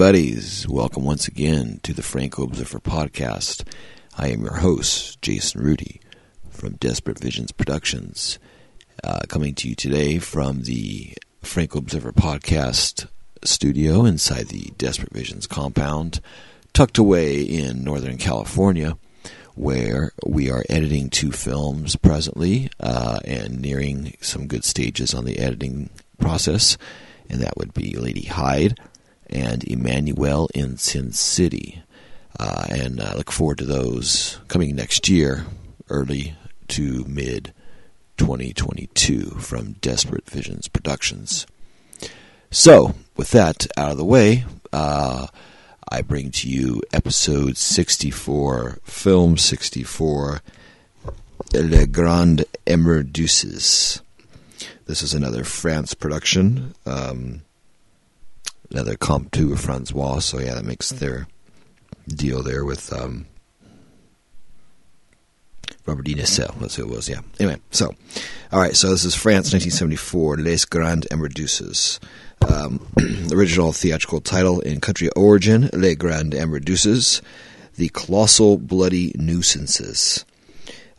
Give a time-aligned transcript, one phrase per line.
[0.00, 0.66] Buddies.
[0.66, 3.68] Welcome once again to the Franco Observer podcast.
[4.16, 6.00] I am your host, Jason Rudy
[6.48, 8.38] from Desperate Visions Productions,
[9.04, 11.12] uh, coming to you today from the
[11.42, 13.08] Franco Observer podcast
[13.44, 16.22] studio inside the Desperate Visions compound,
[16.72, 18.96] tucked away in Northern California,
[19.54, 25.38] where we are editing two films presently uh, and nearing some good stages on the
[25.40, 26.78] editing process.
[27.28, 28.78] And that would be Lady Hyde
[29.30, 31.82] and Emmanuel in Sin City.
[32.38, 35.46] Uh, and I look forward to those coming next year,
[35.88, 36.34] early
[36.68, 37.52] to mid
[38.16, 41.46] 2022 from Desperate Visions Productions.
[42.50, 45.26] So, with that out of the way, uh,
[45.88, 50.40] I bring to you episode 64, film 64,
[51.52, 54.00] Le Grand Emmerdeuses.
[54.86, 56.74] This is another France production.
[56.86, 57.42] Um,
[58.70, 61.26] another comp to Francois, so yeah, that makes their
[62.08, 63.26] deal there with um,
[65.86, 66.06] Robert.
[66.06, 66.54] Nissel.
[66.60, 67.20] That's who it was, yeah.
[67.38, 67.94] Anyway, so,
[68.52, 71.98] all right, so this is France, 1974, Les Grandes Emmerdeuses.
[72.48, 72.86] Um,
[73.32, 77.20] original theatrical title in country origin, Les Grandes Emmerdeuses,
[77.76, 80.24] The Colossal Bloody Nuisances.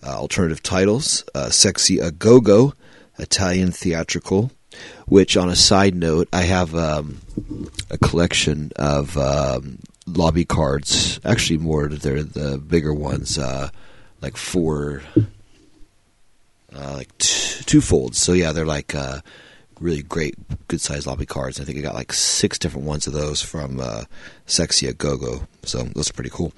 [0.03, 2.73] Uh, alternative titles, uh, Sexy a Go-Go,
[3.19, 4.51] Italian theatrical,
[5.07, 7.21] which, on a side note, I have um,
[7.89, 11.19] a collection of um, lobby cards.
[11.23, 13.69] Actually, more they're the bigger ones, uh,
[14.21, 15.01] like four,
[16.75, 18.17] uh, like t- two folds.
[18.17, 19.19] So yeah, they're like uh,
[19.79, 20.35] really great,
[20.67, 21.59] good sized lobby cards.
[21.59, 24.03] I think I got like six different ones of those from uh,
[24.45, 25.47] Sexy a Go Go.
[25.63, 26.53] So those are pretty cool.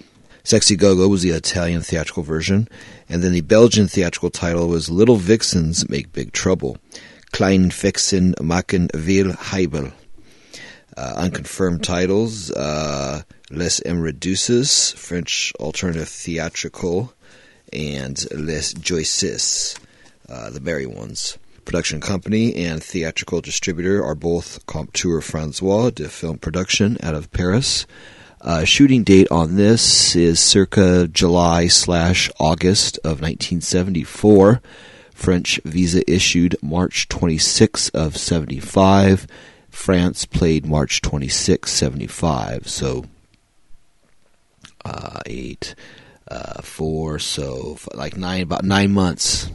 [0.45, 2.67] Sexy Go was the Italian theatrical version,
[3.07, 6.77] and then the Belgian theatrical title was Little Vixens Make Big Trouble.
[7.33, 9.91] Klein Fixen Maken Veel Heibel.
[10.95, 17.11] Uh, unconfirmed titles uh, Les Emmerdeuses, French alternative theatrical,
[17.73, 19.75] and Les Joyces,
[20.29, 21.39] uh, the Barry ones.
[21.65, 27.87] Production company and theatrical distributor are both Comptoir Francois de Film Production out of Paris.
[28.41, 34.61] Uh, shooting date on this is circa July slash August of 1974.
[35.13, 39.27] French visa issued March 26 of 75.
[39.69, 42.67] France played March 26, 75.
[42.67, 43.05] So,
[44.85, 45.75] uh, eight,
[46.27, 49.49] uh, four, so like nine, about nine months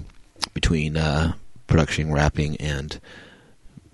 [0.54, 1.34] between uh,
[1.66, 2.98] production wrapping and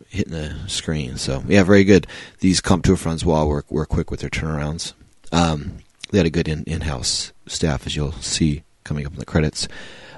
[0.09, 1.17] hitting the screen.
[1.17, 2.07] So, yeah, very good.
[2.41, 4.93] These Comptoir Francois were, were quick with their turnarounds.
[5.33, 5.79] Um,
[6.11, 9.67] they had a good in, in-house staff, as you'll see coming up in the credits.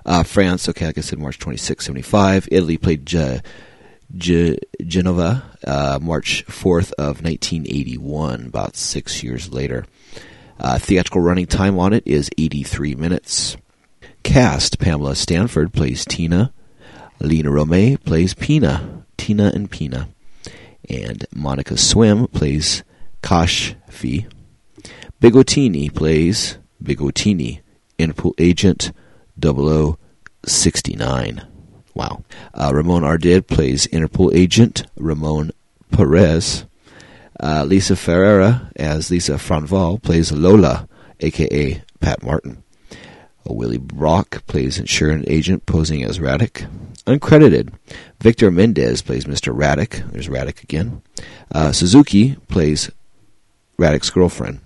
[0.07, 2.49] Uh, France, okay, like I said, March 26, 75.
[2.53, 3.43] Italy played Ge-
[4.17, 4.57] Ge-
[4.87, 9.85] Genova, uh, March 4th of 1981, about six years later.
[10.61, 13.57] Uh, theatrical running time on it is 83 minutes.
[14.23, 16.53] Cast, Pamela Stanford plays Tina.
[17.19, 19.05] Lina Romay plays Pina.
[19.19, 20.09] Tina and Pina.
[20.89, 22.85] And Monica Swinn plays
[23.25, 24.31] Kashfi.
[25.21, 27.61] Bigottini plays Bigottini,
[27.99, 28.93] Interpol agent
[29.41, 31.47] 0069.
[31.95, 32.25] Wow.
[32.53, 35.53] Uh, Ramon Ardid plays Interpol agent Ramon
[35.91, 36.67] Perez.
[37.39, 40.89] Uh, Lisa Ferreira as Lisa Franval plays Lola,
[41.21, 42.63] aka Pat Martin.
[42.91, 46.67] Uh, Willie Brock plays insurance agent posing as Radek.
[47.07, 47.73] Uncredited.
[48.21, 49.55] Victor Mendez plays Mr.
[49.55, 50.11] Radek.
[50.13, 51.03] There's Radek again.
[51.53, 52.91] Uh, Suzuki plays
[53.79, 54.61] Radek's girlfriend.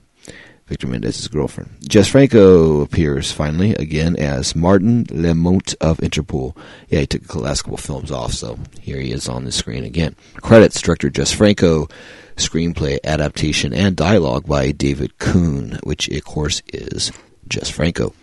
[0.70, 1.69] Victor Mendez's girlfriend.
[1.88, 6.56] Jess Franco appears finally again as Martin Lemont of Interpol.
[6.88, 9.82] Yeah, he took the last couple films off, so here he is on the screen
[9.82, 10.14] again.
[10.36, 11.88] Credits director Jess Franco,
[12.36, 17.11] screenplay adaptation and dialogue by David Kuhn, which of course is
[17.49, 18.14] Jess Franco.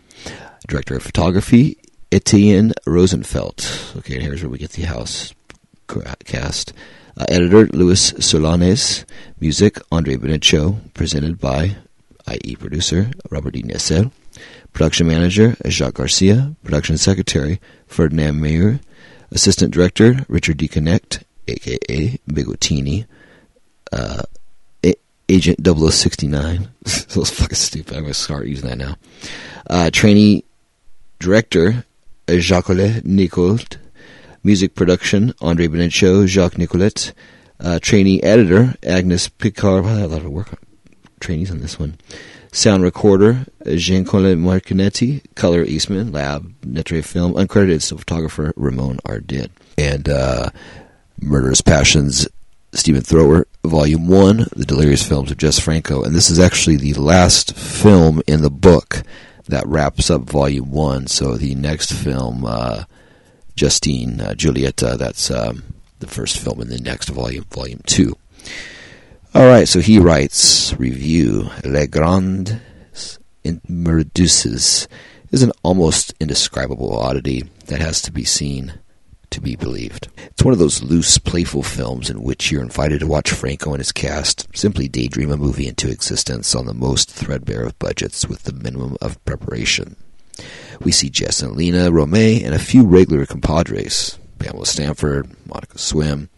[0.70, 1.78] Director of photography
[2.14, 3.70] Etienne Rosenfeld.
[3.98, 5.34] Okay, and here's where we get the house
[6.24, 6.72] cast.
[7.18, 9.04] Uh, editor Luis Solanes.
[9.42, 10.94] Music Andre Benichou.
[10.94, 11.76] Presented by
[12.28, 13.56] i.e., producer Robert.
[13.56, 14.12] Nessel,
[14.74, 18.80] production manager Jacques Garcia, production secretary Ferdinand Mayer,
[19.32, 20.68] assistant director Richard D.
[20.68, 23.06] Connect, aka Bigotini,
[23.92, 24.24] uh,
[25.30, 26.70] Agent 0069.
[26.84, 27.98] that was fucking stupid.
[27.98, 28.96] I'm going to start using that now.
[29.70, 30.46] Uh, trainee
[31.20, 31.84] director
[32.30, 33.78] Jacques Nicolet,
[34.44, 37.12] music production Andre Benichou, Jacques Nicolet,
[37.60, 39.86] uh, trainee editor Agnes Picard.
[39.86, 40.54] I had a lot of work
[41.20, 41.98] trainees on this one.
[42.52, 45.24] Sound recorder, Jean-Claude Marcinetti.
[45.36, 46.12] Color, Eastman.
[46.12, 47.34] Lab, Netre Film.
[47.34, 49.50] Uncredited photographer, Ramon Ardid.
[49.78, 50.50] And uh,
[51.22, 52.28] Murderous Passions
[52.74, 56.04] Stephen Thrower, Volume 1, The Delirious Films of Jess Franco.
[56.04, 59.04] And this is actually the last film in the book
[59.48, 61.08] that wraps up Volume 1.
[61.08, 62.84] So the next film, uh,
[63.56, 65.64] Justine uh, Giulietta, that's um,
[66.00, 68.16] the first film in the next volume, Volume 2.
[69.38, 72.58] All right, so he writes, review, Les Grandes
[73.70, 74.88] Meduses
[75.30, 78.80] is an almost indescribable oddity that has to be seen
[79.30, 80.08] to be believed.
[80.18, 83.80] It's one of those loose, playful films in which you're invited to watch Franco and
[83.80, 88.42] his cast simply daydream a movie into existence on the most threadbare of budgets with
[88.42, 89.98] the minimum of preparation.
[90.82, 96.30] We see Jess and Lina Romay and a few regular compadres Pamela Stanford, Monica Swinn,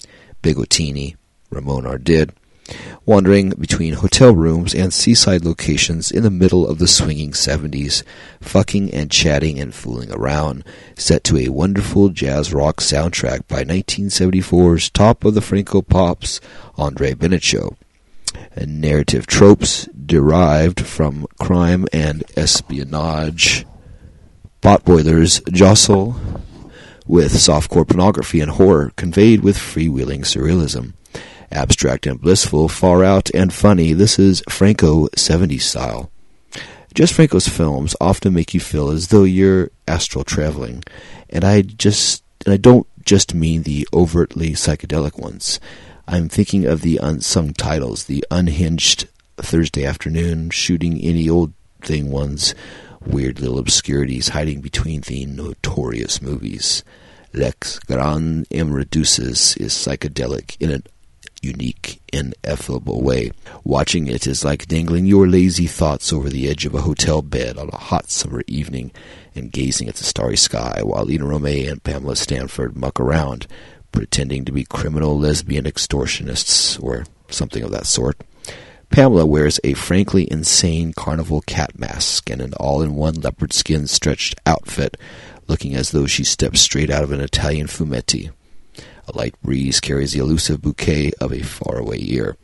[0.43, 1.15] Bigottini,
[1.49, 2.31] Ramon Ardid,
[3.05, 8.03] wandering between hotel rooms and seaside locations in the middle of the swinging 70s,
[8.41, 10.63] fucking and chatting and fooling around,
[10.95, 16.39] set to a wonderful jazz rock soundtrack by 1974's top of the Franco Pops,
[16.77, 17.75] Andre Benichou.
[18.55, 23.65] And narrative tropes derived from crime and espionage.
[24.61, 26.19] Potboilers jostle
[27.07, 30.93] with softcore pornography and horror conveyed with freewheeling surrealism.
[31.51, 36.11] Abstract and blissful, far out and funny, this is Franco 70s style.
[36.93, 40.83] Just Franco's films often make you feel as though you're astral traveling,
[41.29, 45.59] and I just and I don't just mean the overtly psychedelic ones.
[46.07, 49.07] I'm thinking of the unsung titles, the unhinged
[49.37, 52.55] Thursday afternoon, shooting any old thing ones,
[53.05, 56.83] weird little obscurities hiding between the notorious movies.
[57.33, 60.83] Lex Grand Reduces is psychedelic in an
[61.41, 63.31] unique, ineffable way.
[63.63, 67.57] Watching it is like dangling your lazy thoughts over the edge of a hotel bed
[67.57, 68.91] on a hot summer evening
[69.35, 73.47] and gazing at the starry sky while Lina Romay and Pamela Stanford muck around,
[73.91, 78.21] pretending to be criminal lesbian extortionists or something of that sort.
[78.89, 84.97] Pamela wears a frankly insane carnival cat mask and an all-in-one leopard skin stretched outfit,
[85.47, 88.31] looking as though she stepped straight out of an Italian fumetti.
[89.11, 92.37] A light breeze carries the elusive bouquet of a faraway year.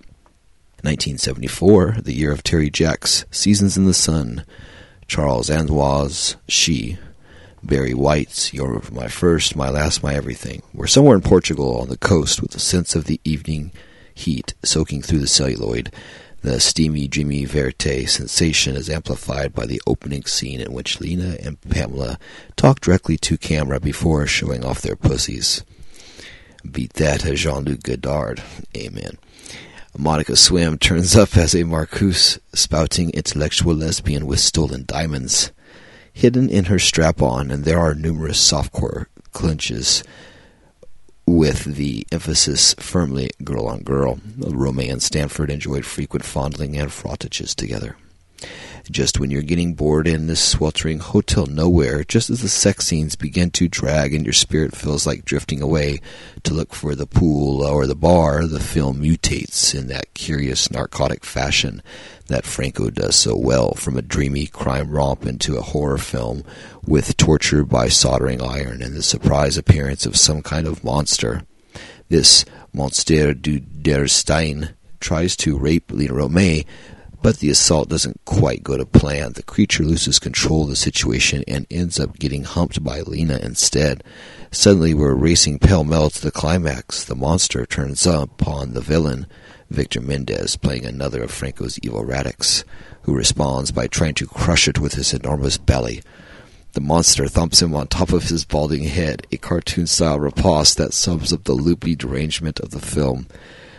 [0.82, 4.44] 1974, the year of Terry Jacks' Seasons in the Sun,
[5.08, 6.98] Charles Anglois' She,
[7.62, 10.64] Barry White's You're My First, My Last, My Everything.
[10.74, 13.72] We're somewhere in Portugal on the coast with a sense of the evening
[14.16, 15.92] heat soaking through the celluloid.
[16.42, 21.62] The steamy, dreamy Verte sensation is amplified by the opening scene in which Lina and
[21.62, 22.18] Pamela
[22.56, 25.64] talk directly to camera before showing off their pussies.
[26.72, 28.42] Beat that, uh, Jean-Luc Godard.
[28.76, 29.18] Amen.
[29.98, 35.52] Monica Swinn turns up as a Marcuse spouting intellectual lesbian with stolen diamonds.
[36.12, 40.04] Hidden in her strap-on, and there are numerous softcore clinches
[41.26, 44.18] with the emphasis firmly girl on girl.
[44.38, 47.96] Romay and Stanford enjoyed frequent fondling and frottages together.
[48.92, 53.16] Just when you're getting bored in this sweltering hotel nowhere, just as the sex scenes
[53.16, 56.02] begin to drag and your spirit feels like drifting away
[56.44, 61.26] to look for the pool or the bar, the film mutates in that curious narcotic
[61.26, 61.82] fashion
[62.28, 66.44] that Franco does so well, from a dreamy crime romp into a horror film
[66.86, 71.42] with torture by soldering iron and the surprise appearance of some kind of monster.
[72.10, 76.66] This Monster du Der Stein tries to rape Lina Romay,
[77.26, 79.34] but the assault doesn't quite go to plan.
[79.34, 84.04] The creature loses control of the situation and ends up getting humped by Lina instead.
[84.52, 87.04] Suddenly, we're racing pell-mell to the climax.
[87.04, 89.26] The monster turns upon the villain,
[89.72, 92.64] Victor Mendez, playing another of Franco's evil Radeks,
[93.02, 96.04] who responds by trying to crush it with his enormous belly.
[96.74, 101.34] The monster thumps him on top of his balding head, a cartoon-style riposte that sums
[101.34, 103.26] up the loopy derangement of the film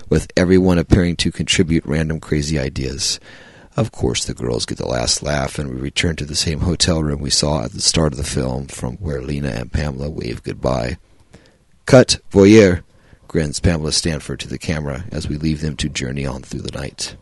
[0.09, 3.19] with everyone appearing to contribute random crazy ideas.
[3.77, 7.03] Of course, the girls get the last laugh, and we return to the same hotel
[7.03, 10.43] room we saw at the start of the film, from where Lina and Pamela wave
[10.43, 10.97] goodbye.
[11.85, 12.83] Cut, voyeur,
[13.29, 16.79] grins Pamela Stanford to the camera as we leave them to journey on through the
[16.79, 17.17] night.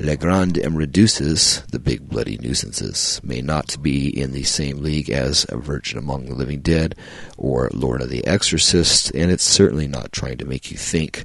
[0.00, 5.46] Les Grandes Reduces, the big bloody nuisances, may not be in the same league as
[5.50, 6.96] A Virgin Among the Living Dead
[7.38, 11.24] or Lorna the Exorcist, and it's certainly not trying to make you think,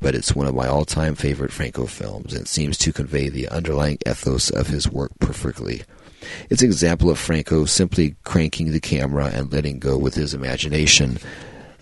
[0.00, 3.98] but it's one of my all-time favorite Franco films and seems to convey the underlying
[4.04, 5.84] ethos of his work perfectly.
[6.50, 11.18] It's an example of Franco simply cranking the camera and letting go with his imagination,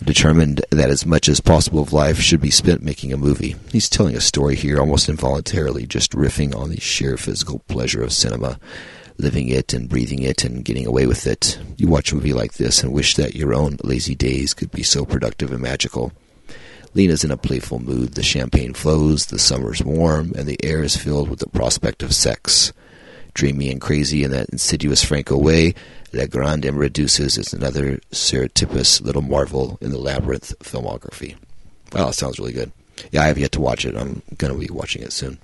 [0.05, 3.57] determined that as much as possible of life should be spent making a movie.
[3.71, 8.13] He's telling a story here almost involuntarily, just riffing on the sheer physical pleasure of
[8.13, 8.59] cinema,
[9.19, 11.59] living it and breathing it and getting away with it.
[11.77, 14.83] You watch a movie like this and wish that your own lazy days could be
[14.83, 16.13] so productive and magical.
[16.95, 18.15] Lina's in a playful mood.
[18.15, 22.15] The champagne flows, the summer's warm, and the air is filled with the prospect of
[22.15, 22.73] sex.
[23.35, 25.75] Dreamy and crazy in that insidious Franco way,
[26.13, 31.37] Le Grand Reduces is another surreptitious little marvel in the labyrinth filmography.
[31.93, 32.73] Wow, sounds really good.
[33.11, 33.97] Yeah, I have yet to watch it.
[33.97, 35.39] I'm going to be watching it soon.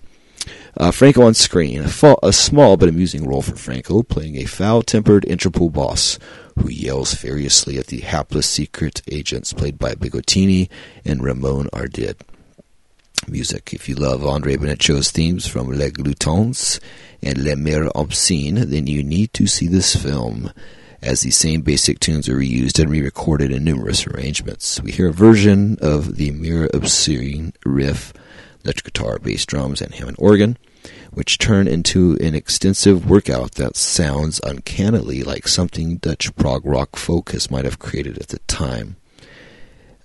[0.77, 5.25] Uh, Franco on screen, a, a, small but amusing role for Franco, playing a foul-tempered
[5.25, 6.19] Interpol boss
[6.59, 10.69] who yells furiously at the hapless secret agents played by Bigottini
[11.05, 12.17] and Ramon Ardid.
[13.29, 13.73] Music.
[13.73, 16.81] If you love Andre Benichou's themes from Les Gloutons
[17.23, 20.53] and Les Mers Obscènes, then you need to see this film,
[21.01, 24.81] as the same basic tunes are reused and re-recorded in numerous arrangements.
[24.83, 28.13] We hear a version of the Mers Obscènes riff
[28.65, 30.57] electric guitar, bass drums, and Hammond organ,
[31.13, 37.51] which turn into an extensive workout that sounds uncannily like something Dutch prog rock focus
[37.51, 38.97] might have created at the time.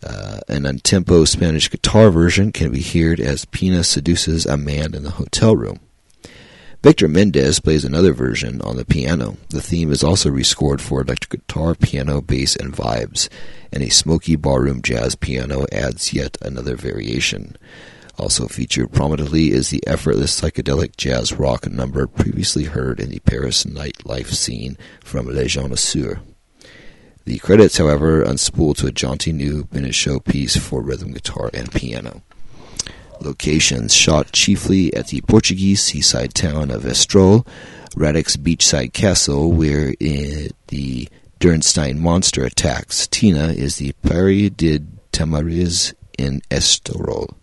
[0.07, 5.03] Uh, an untempo Spanish guitar version can be heard as Pina seduces a man in
[5.03, 5.79] the hotel room.
[6.81, 9.35] Victor Mendez plays another version on the piano.
[9.49, 13.27] The theme is also rescored for electric guitar, piano, bass, and vibes,
[13.73, 17.57] and a smoky ballroom jazz piano adds yet another variation.
[18.17, 23.65] Also featured prominently is the effortless psychedelic jazz rock number previously heard in the Paris
[23.65, 26.19] nightlife scene from Les Journaux.
[27.27, 32.21] The credits, however, unspool to a jaunty new Benichou piece for rhythm guitar and piano.
[33.19, 37.45] Locations shot chiefly at the Portuguese seaside town of Estoril,
[37.97, 41.09] Radek's beachside castle, where the
[41.41, 43.07] Dürnstein monster attacks.
[43.07, 44.79] Tina is the Pari de
[45.11, 47.35] Tamariz in Estoril.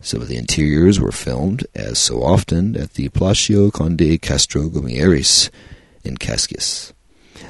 [0.00, 5.50] Some of the interiors were filmed, as so often, at the Palacio Conde Castro Guimarães
[6.04, 6.94] in Cascais.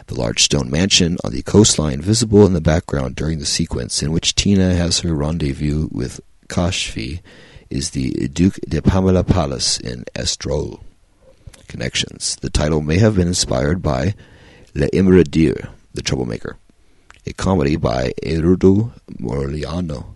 [0.06, 4.12] The large stone mansion on the coastline visible in the background during the sequence in
[4.12, 7.20] which Tina has her rendezvous with Kashfi
[7.68, 10.80] is the Duke de Palmela Palace in Estoril.
[11.68, 12.36] Connections.
[12.40, 14.14] The title may have been inspired by
[14.74, 16.56] L'Emmerdeur, The Troublemaker,
[17.26, 20.14] a comedy by Eduardo Moriano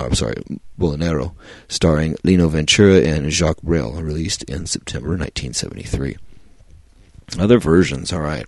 [0.00, 0.42] I'm sorry,
[0.78, 1.34] Molinaro,
[1.68, 6.16] starring Lino Ventura and Jacques Brel, released in September 1973.
[7.38, 8.46] Other versions, all right.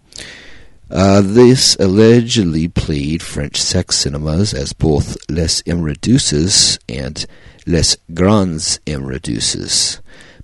[0.91, 7.25] Uh, this allegedly played French sex cinemas as both Les Emmerdeuses and
[7.67, 10.01] Les Grands Emmerdeuses.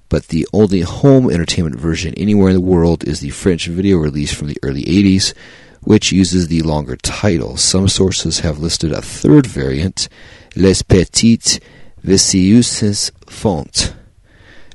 [0.09, 4.33] But the only home entertainment version anywhere in the world is the French video release
[4.33, 5.35] from the early 80s,
[5.83, 7.59] which uses the longer title.
[7.59, 10.09] Some sources have listed a third variant
[10.57, 11.61] Les petites
[12.03, 13.95] vicieuses font,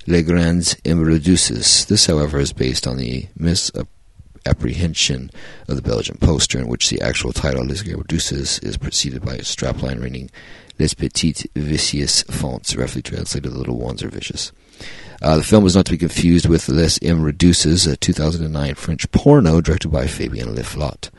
[0.08, 1.86] les grandes emmerdeuses.
[1.88, 5.32] This, however, is based on the misapprehension
[5.68, 9.42] of the Belgian poster, in which the actual title Les Reduces is preceded by a
[9.42, 10.30] strapline reading
[10.80, 14.52] Les petites vicieuses fonts, roughly translated the little ones are vicious.
[15.22, 19.62] Uh, the film was not to be confused with Les Emmerdeuses, a 2009 French porno
[19.62, 21.10] directed by Fabien Leflot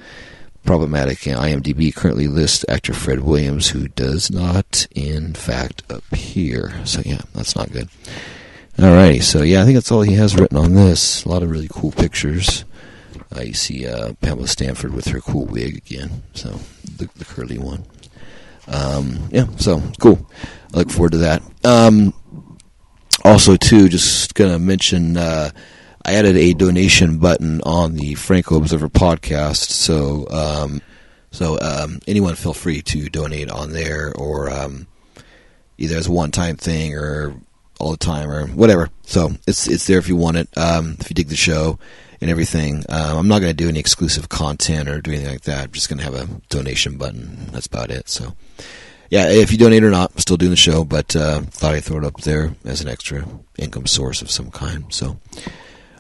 [0.65, 1.19] problematic.
[1.19, 6.81] IMDb currently lists actor Fred Williams, who does not, in fact, appear.
[6.85, 7.89] So, yeah, that's not good.
[8.77, 11.25] Alrighty, so yeah, I think that's all he has written on this.
[11.25, 12.65] A lot of really cool pictures.
[13.35, 16.51] Uh, you see uh, Pamela Stanford with her cool wig again, so
[16.97, 17.85] the, the curly one.
[18.67, 20.29] Um, yeah, so cool.
[20.75, 21.43] I look forward to that.
[21.65, 22.13] Um,
[23.25, 25.17] also, too, just gonna mention.
[25.17, 25.51] Uh,
[26.05, 30.83] I added a donation button on the Franco Observer podcast, so um,
[31.31, 34.89] so um, anyone feel free to donate on there, or um,
[35.79, 37.35] either as a one-time thing or
[37.85, 38.89] all the time or whatever.
[39.03, 40.49] So it's it's there if you want it.
[40.57, 41.79] Um, if you dig the show
[42.21, 45.43] and everything, um, I'm not going to do any exclusive content or do anything like
[45.43, 45.65] that.
[45.65, 47.49] I'm just going to have a donation button.
[47.53, 48.09] That's about it.
[48.09, 48.35] So
[49.11, 51.85] yeah, if you donate or not, I'm still doing the show, but uh, thought I'd
[51.85, 54.93] throw it up there as an extra income source of some kind.
[54.93, 55.19] So.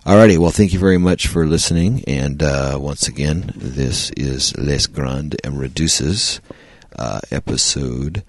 [0.07, 2.05] Alrighty, well, thank you very much for listening.
[2.07, 6.43] And uh, once again, this is Les Grandes and Reduces,
[6.99, 8.23] uh, episode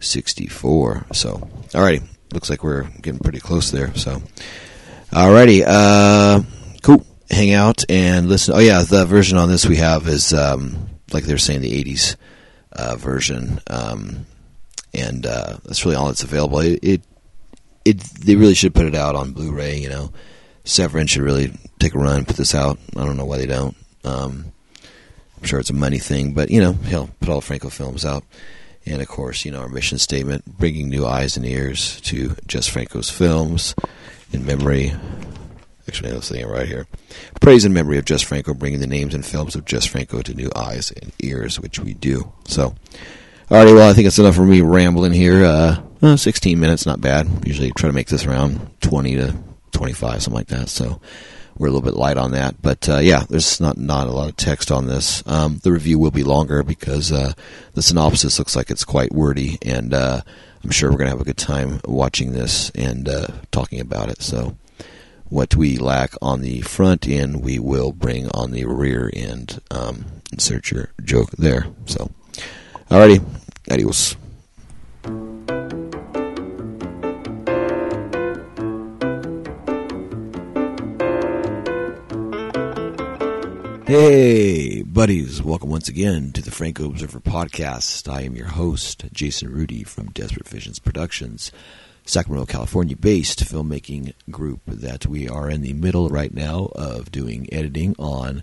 [0.00, 1.04] 64.
[1.12, 3.94] So, alrighty, looks like we're getting pretty close there.
[3.94, 4.22] So,
[5.10, 6.42] alrighty, uh,
[6.82, 7.06] cool.
[7.30, 8.54] Hang out and listen.
[8.54, 12.16] Oh, yeah, the version on this we have is, um, like they're saying, the 80s
[12.72, 13.60] uh, version.
[13.68, 14.26] Um,
[14.92, 16.58] and uh, that's really all that's available.
[16.60, 17.02] It, it,
[17.84, 20.12] it, they really should put it out on Blu ray, you know.
[20.64, 22.78] Severin should really take a run and put this out.
[22.96, 23.76] I don't know why they don't.
[24.04, 24.52] Um,
[25.36, 28.24] I'm sure it's a money thing, but you know, he'll put all Franco films out.
[28.86, 32.66] And of course, you know, our mission statement bringing new eyes and ears to Jess
[32.66, 33.74] Franco's films
[34.32, 34.92] in memory.
[35.88, 36.86] Actually, I'm saying it right here.
[37.40, 40.34] Praise and memory of Jess Franco, bringing the names and films of Jess Franco to
[40.34, 42.32] new eyes and ears, which we do.
[42.46, 42.74] So,
[43.50, 45.44] Alrighty, well, I think it's enough for me rambling here.
[45.44, 47.28] Uh, uh, 16 minutes, not bad.
[47.46, 49.34] Usually try to make this around 20 to
[49.72, 50.70] 25, something like that.
[50.70, 51.00] So
[51.56, 52.60] we're a little bit light on that.
[52.60, 55.22] But uh, yeah, there's not not a lot of text on this.
[55.26, 57.32] Um, the review will be longer because uh,
[57.74, 60.20] the synopsis looks like it's quite wordy, and uh,
[60.62, 64.08] I'm sure we're going to have a good time watching this and uh, talking about
[64.08, 64.22] it.
[64.22, 64.56] So
[65.28, 69.60] what we lack on the front end, we will bring on the rear end.
[69.70, 71.66] Um, insert your joke there.
[71.86, 72.10] So,
[72.90, 73.24] alrighty,
[73.70, 74.16] adios.
[83.86, 88.10] Hey, buddies, welcome once again to the Franco Observer Podcast.
[88.10, 91.52] I am your host, Jason Rudy from Desperate Visions Productions,
[92.06, 97.46] Sacramento, California based filmmaking group that we are in the middle right now of doing
[97.52, 98.42] editing on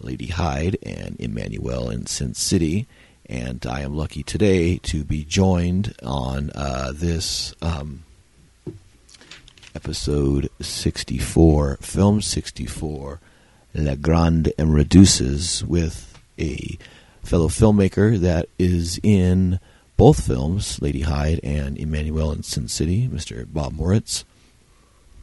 [0.00, 2.88] Lady Hyde and Emmanuel in Sin City.
[3.26, 8.02] And I am lucky today to be joined on uh, this um,
[9.72, 13.20] episode 64, film 64
[13.74, 16.78] La Grande and Reduces with a
[17.22, 19.60] fellow filmmaker that is in
[19.96, 23.46] both films, Lady Hyde and Emmanuel in Sin City, Mr.
[23.52, 24.24] Bob Moricz.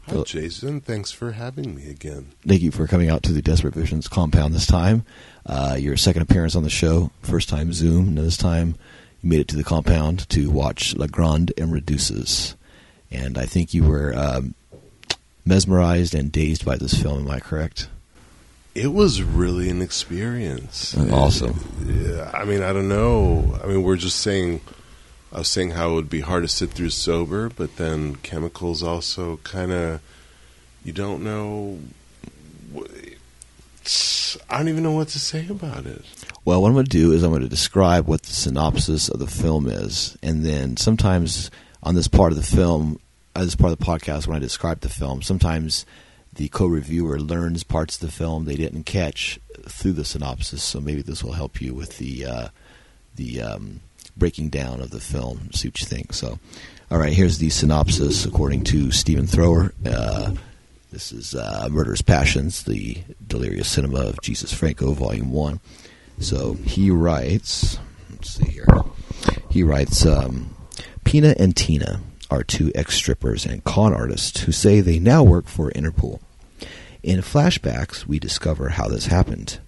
[0.07, 0.79] Hi, Jason.
[0.79, 2.27] Thanks for having me again.
[2.47, 5.03] Thank you for coming out to the Desperate Visions compound this time.
[5.45, 8.75] Uh, your second appearance on the show, first time Zoom, and this time
[9.21, 12.55] you made it to the compound to watch La Grande and Reduces.
[13.11, 14.53] And I think you were um,
[15.45, 17.89] mesmerized and dazed by this film, am I correct?
[18.77, 20.95] It was really an experience.
[20.95, 21.59] Awesome.
[21.83, 23.59] Yeah, I mean, I don't know.
[23.63, 24.61] I mean, we're just saying.
[25.33, 28.83] I was saying how it would be hard to sit through sober, but then chemicals
[28.83, 29.99] also kind of.
[30.83, 31.79] You don't know.
[34.47, 36.05] I don't even know what to say about it.
[36.45, 39.17] Well, what I'm going to do is I'm going to describe what the synopsis of
[39.19, 41.49] the film is, and then sometimes
[41.81, 42.99] on this part of the film,
[43.35, 45.85] as this part of the podcast, when I describe the film, sometimes
[46.37, 50.63] the co-reviewer learns parts of the film they didn't catch through the synopsis.
[50.63, 52.47] So maybe this will help you with the uh,
[53.15, 53.81] the um,
[54.15, 55.51] breaking down of the film.
[55.51, 56.13] See what you think.
[56.13, 56.39] So,
[56.89, 59.73] all right, here's the synopsis according to Stephen Thrower.
[59.85, 60.33] Uh,
[60.91, 65.59] this is uh, Murderous Passions, the Delirious Cinema of Jesus Franco, Volume One.
[66.19, 67.79] So he writes.
[68.09, 68.67] Let's see here.
[69.49, 70.05] He writes.
[70.05, 70.53] Um,
[71.03, 75.47] Pina and Tina are two ex strippers and con artists who say they now work
[75.47, 76.19] for Interpol.
[77.03, 79.59] In flashbacks, we discover how this happened.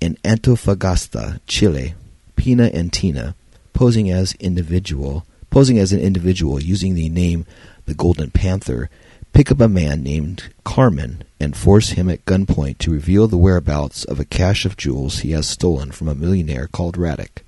[0.00, 1.94] In Antofagasta, Chile,
[2.36, 3.34] Pina and Tina,
[3.72, 7.46] posing as individual, posing as an individual using the name
[7.86, 8.90] the Golden Panther,
[9.32, 14.04] pick up a man named Carmen and force him at gunpoint to reveal the whereabouts
[14.04, 17.42] of a cache of jewels he has stolen from a millionaire called Radek.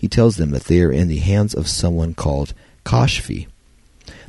[0.00, 3.46] He tells them that they are in the hands of someone called Kashfi.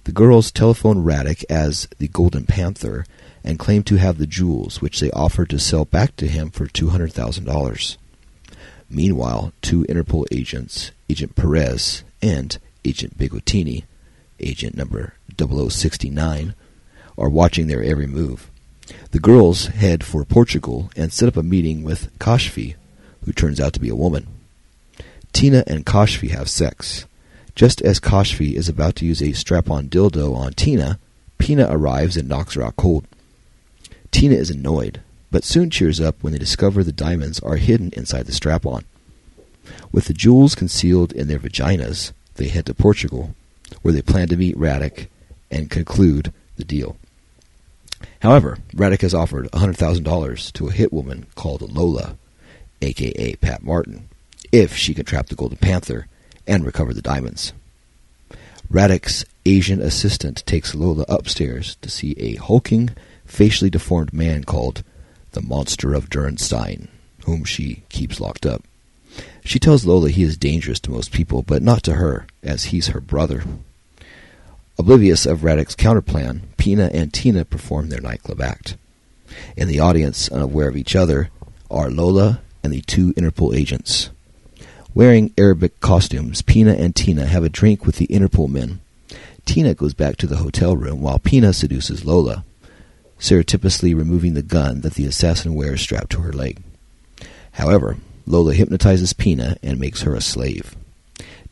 [0.03, 3.05] The girls telephone Radek as the Golden Panther
[3.43, 6.67] and claim to have the jewels, which they offer to sell back to him for
[6.67, 7.97] $200,000.
[8.89, 13.83] Meanwhile, two Interpol agents, Agent Perez and Agent Bigotini,
[14.39, 16.53] agent number 0069,
[17.17, 18.49] are watching their every move.
[19.11, 22.75] The girls head for Portugal and set up a meeting with Kashfi,
[23.25, 24.27] who turns out to be a woman.
[25.31, 27.05] Tina and Kashfi have sex.
[27.55, 30.99] Just as Kashfi is about to use a strap-on dildo on Tina,
[31.37, 33.07] Pina arrives and knocks her out cold.
[34.13, 38.27] Tina is annoyed, but soon cheers up when they discover the diamonds are hidden inside
[38.27, 38.85] the strap-on.
[39.91, 43.35] With the jewels concealed in their vaginas, they head to Portugal,
[43.81, 45.07] where they plan to meet Radek
[45.49, 46.95] and conclude the deal.
[48.21, 52.15] However, Radek has offered $100,000 to a hit woman called Lola,
[52.83, 54.07] aka Pat Martin,
[54.51, 56.05] if she can trap the Golden Panther
[56.45, 57.51] and recover the diamonds.
[58.71, 62.91] Radek's Asian assistant takes Lola upstairs to see a hulking,
[63.25, 64.83] facially deformed man called
[65.31, 66.87] the Monster of Dürnstein,
[67.25, 68.63] whom she keeps locked up.
[69.43, 72.87] She tells Lola he is dangerous to most people, but not to her, as he's
[72.87, 73.43] her brother.
[74.77, 78.75] Oblivious of Radek's counterplan, Pina and Tina perform their nightclub act.
[79.55, 81.29] In the audience, unaware of each other,
[81.69, 84.09] are Lola and the two Interpol agents.
[84.95, 88.79] Wearing Arabic costumes, Pina and Tina have a drink with the Interpol men.
[89.45, 92.45] Tina goes back to the hotel room while Pina seduces Lola,
[93.23, 96.61] surreptitiously removing the gun that the assassin wears strapped to her leg.
[97.53, 100.75] However, Lola hypnotizes Pina and makes her a slave.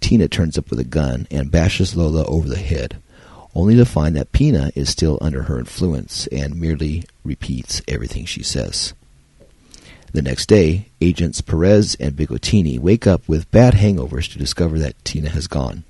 [0.02, 2.98] Tina turns up with a gun and bashes Lola over the head,
[3.56, 8.44] only to find that Pina is still under her influence and merely repeats everything she
[8.44, 8.94] says.
[10.12, 15.02] The next day, agents Perez and Bigotini wake up with bad hangovers to discover that
[15.06, 15.86] Tina has gone.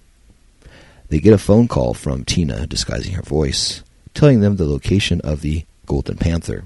[1.09, 3.81] They get a phone call from Tina, disguising her voice,
[4.13, 6.63] telling them the location of the Golden Panther.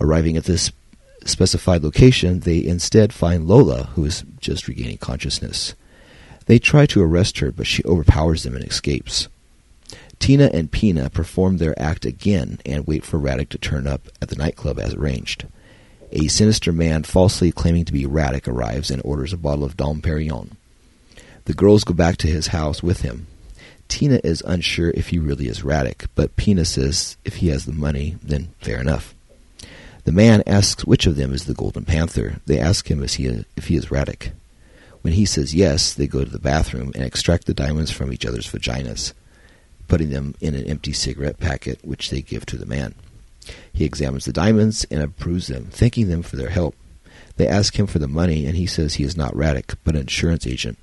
[0.00, 0.70] Arriving at this
[1.24, 5.74] specified location, they instead find Lola, who is just regaining consciousness.
[6.46, 9.28] They try to arrest her, but she overpowers them and escapes.
[10.18, 14.28] Tina and Pina perform their act again and wait for Radek to turn up at
[14.28, 15.46] the nightclub as arranged.
[16.10, 20.00] A sinister man falsely claiming to be Radek arrives and orders a bottle of Dom
[20.00, 20.52] Perignon.
[21.44, 23.26] The girls go back to his house with him.
[23.88, 27.72] Tina is unsure if he really is Radek, but Pina says if he has the
[27.72, 29.14] money, then fair enough.
[30.04, 32.40] The man asks which of them is the Golden Panther.
[32.46, 34.30] They ask him if he, is Radek.
[35.02, 38.24] When he says yes, they go to the bathroom and extract the diamonds from each
[38.24, 39.12] other's vaginas,
[39.86, 42.94] putting them in an empty cigarette packet, which they give to the man.
[43.72, 46.74] He examines the diamonds and approves them, thanking them for their help.
[47.36, 50.02] They ask him for the money, and he says he is not Radek, but an
[50.02, 50.78] insurance agent.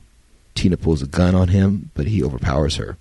[0.55, 2.97] Tina pulls a gun on him, but he overpowers her.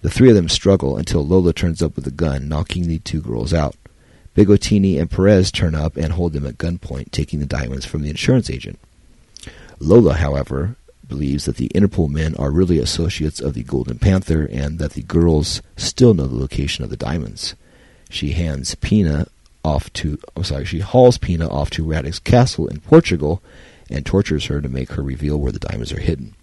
[0.00, 3.20] The three of them struggle until Lola turns up with a gun, knocking the two
[3.20, 3.76] girls out.
[4.34, 8.10] Bigotini and Perez turn up and hold them at gunpoint, taking the diamonds from the
[8.10, 8.80] insurance agent.
[9.78, 14.78] Lola, however, believes that the Interpol men are really associates of the Golden Panther and
[14.78, 17.54] that the girls still know the location of the diamonds.
[18.08, 19.26] She hands Pina
[19.64, 23.42] off to I'm sorry, she hauls Pina off to Radek's castle in Portugal
[23.90, 26.34] and tortures her to make her reveal where the diamonds are hidden.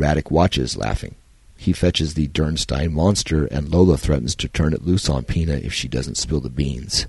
[0.00, 1.14] Radek watches, laughing.
[1.56, 5.74] He fetches the Dürnstein monster, and Lola threatens to turn it loose on Pina if
[5.74, 7.06] she doesn't spill the beans.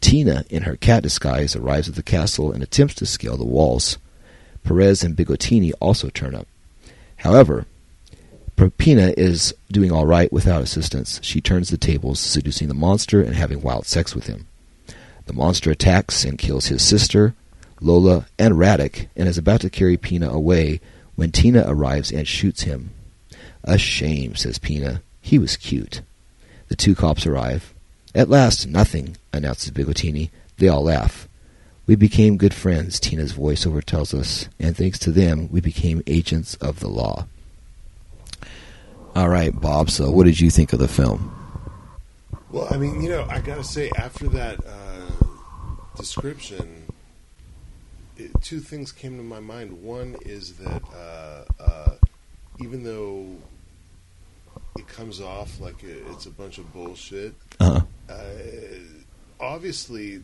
[0.00, 3.98] Tina, in her cat disguise, arrives at the castle and attempts to scale the walls.
[4.64, 6.46] Perez and Bigotini also turn up.
[7.18, 7.66] However,
[8.78, 11.20] Pina is doing all right without assistance.
[11.22, 14.46] She turns the tables, seducing the monster and having wild sex with him.
[15.26, 17.34] The monster attacks and kills his sister,
[17.80, 20.80] Lola, and Radek, and is about to carry Pina away
[21.16, 22.90] when Tina arrives and shoots him.
[23.64, 25.02] A shame, says Pina.
[25.20, 26.02] He was cute.
[26.68, 27.74] The two cops arrive.
[28.14, 30.30] At last, nothing, announces Bigotini.
[30.58, 31.28] They all laugh.
[31.86, 36.54] We became good friends, Tina's voiceover tells us, and thanks to them, we became agents
[36.56, 37.26] of the law.
[39.14, 41.32] All right, Bob, so what did you think of the film?
[42.50, 45.26] Well, I mean, you know, I gotta say, after that uh,
[45.96, 46.85] description,
[48.40, 49.82] two things came to my mind.
[49.82, 51.94] One is that uh, uh,
[52.60, 53.26] even though
[54.78, 57.80] it comes off like it, it's a bunch of bullshit, Uh-huh.
[58.08, 58.14] uh,
[59.40, 60.22] obviously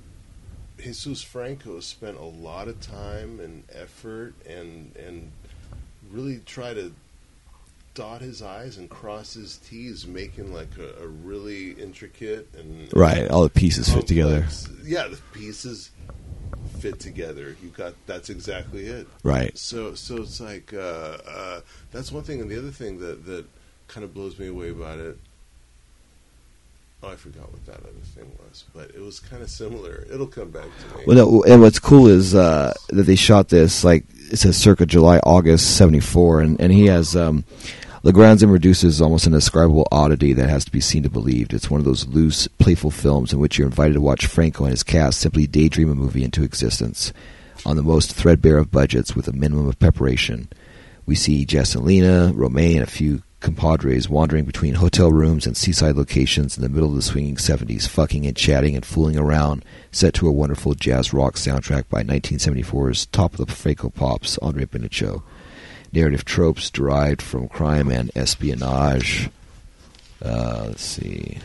[0.79, 5.31] Jesus Franco spent a lot of time and effort and and
[6.11, 6.93] really try to
[7.95, 13.29] dot his i's and cross his t's making like a, a really intricate and Right,
[13.31, 14.47] all the pieces fit together.
[14.83, 15.91] yeah the pieces
[16.83, 19.57] fit together you got that's exactly it Right.
[19.57, 21.61] so so it's like uh, uh,
[21.93, 23.45] that's one thing, and the other thing that that
[23.89, 25.17] kind of blows me away about it.
[27.05, 30.07] Oh, I forgot what that other thing was, but it was kind of similar.
[30.13, 31.05] It'll come back to me.
[31.07, 34.87] Well, no, and what's cool is uh, that they shot this like it says circa
[34.87, 37.45] July August '74, and and he has um,
[38.05, 41.55] Legrand's introduces almost an indescribable oddity that has to be seen to believed.
[41.55, 44.73] It's one of those loose, playful films in which you're invited to watch Franco and
[44.73, 47.13] his cast simply daydream a movie into existence
[47.65, 50.49] on the most threadbare of budgets with a minimum of preparation.
[51.07, 56.57] We see Jacelina, Romain, and a few compadres wandering between hotel rooms and seaside locations
[56.57, 60.27] in the middle of the swinging 70s, fucking and chatting and fooling around, set to
[60.27, 65.23] a wonderful jazz rock soundtrack by 1974's top of the Franco Pops, Andre Pinochet.
[65.93, 69.29] Narrative tropes derived from crime and espionage.
[70.25, 71.39] Uh, let's see.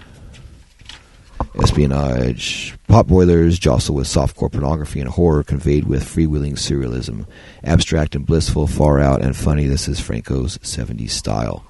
[1.62, 7.25] Espionage, pot boilers jostle with softcore pornography and horror conveyed with freewheeling surrealism.
[7.63, 9.65] Abstract and blissful, far out and funny.
[9.65, 11.63] This is Franco's 70s style.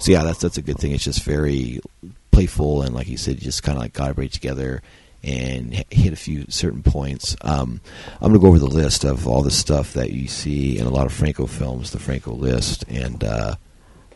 [0.00, 0.92] So yeah, that's that's a good thing.
[0.92, 1.80] It's just very
[2.30, 4.82] playful and like you said, just kind of like got everybody together
[5.24, 7.34] and hit a few certain points.
[7.40, 7.80] Um,
[8.20, 10.90] I'm gonna go over the list of all the stuff that you see in a
[10.90, 13.54] lot of Franco films, the Franco list, and uh,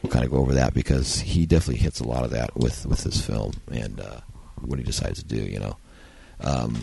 [0.03, 2.85] we'll kind of go over that because he definitely hits a lot of that with
[2.87, 4.21] with this film and uh,
[4.61, 5.42] what he decides to do.
[5.42, 5.77] You know.
[6.40, 6.79] Um,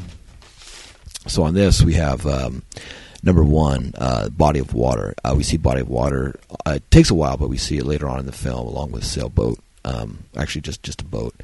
[1.27, 2.63] so on this we have um,
[3.23, 5.13] number one, uh, body of water.
[5.23, 6.39] Uh, we see body of water.
[6.65, 8.91] Uh, it takes a while, but we see it later on in the film, along
[8.91, 9.59] with sailboat.
[9.83, 11.35] Um, actually, just just a boat.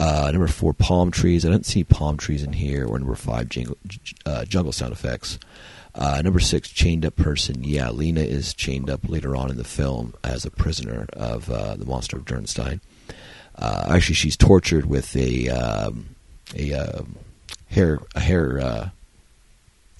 [0.00, 1.44] Uh, number four, palm trees.
[1.44, 2.86] I don't see palm trees in here.
[2.86, 3.76] Or number five, jingle,
[4.24, 5.38] uh, jungle sound effects.
[5.94, 7.62] Uh, number six, chained up person.
[7.62, 11.74] Yeah, Lina is chained up later on in the film as a prisoner of uh,
[11.76, 12.80] the monster of Dürnstein.
[13.56, 16.06] Uh, actually, she's tortured with a um,
[16.56, 17.16] a um
[17.68, 18.88] hair a hair uh,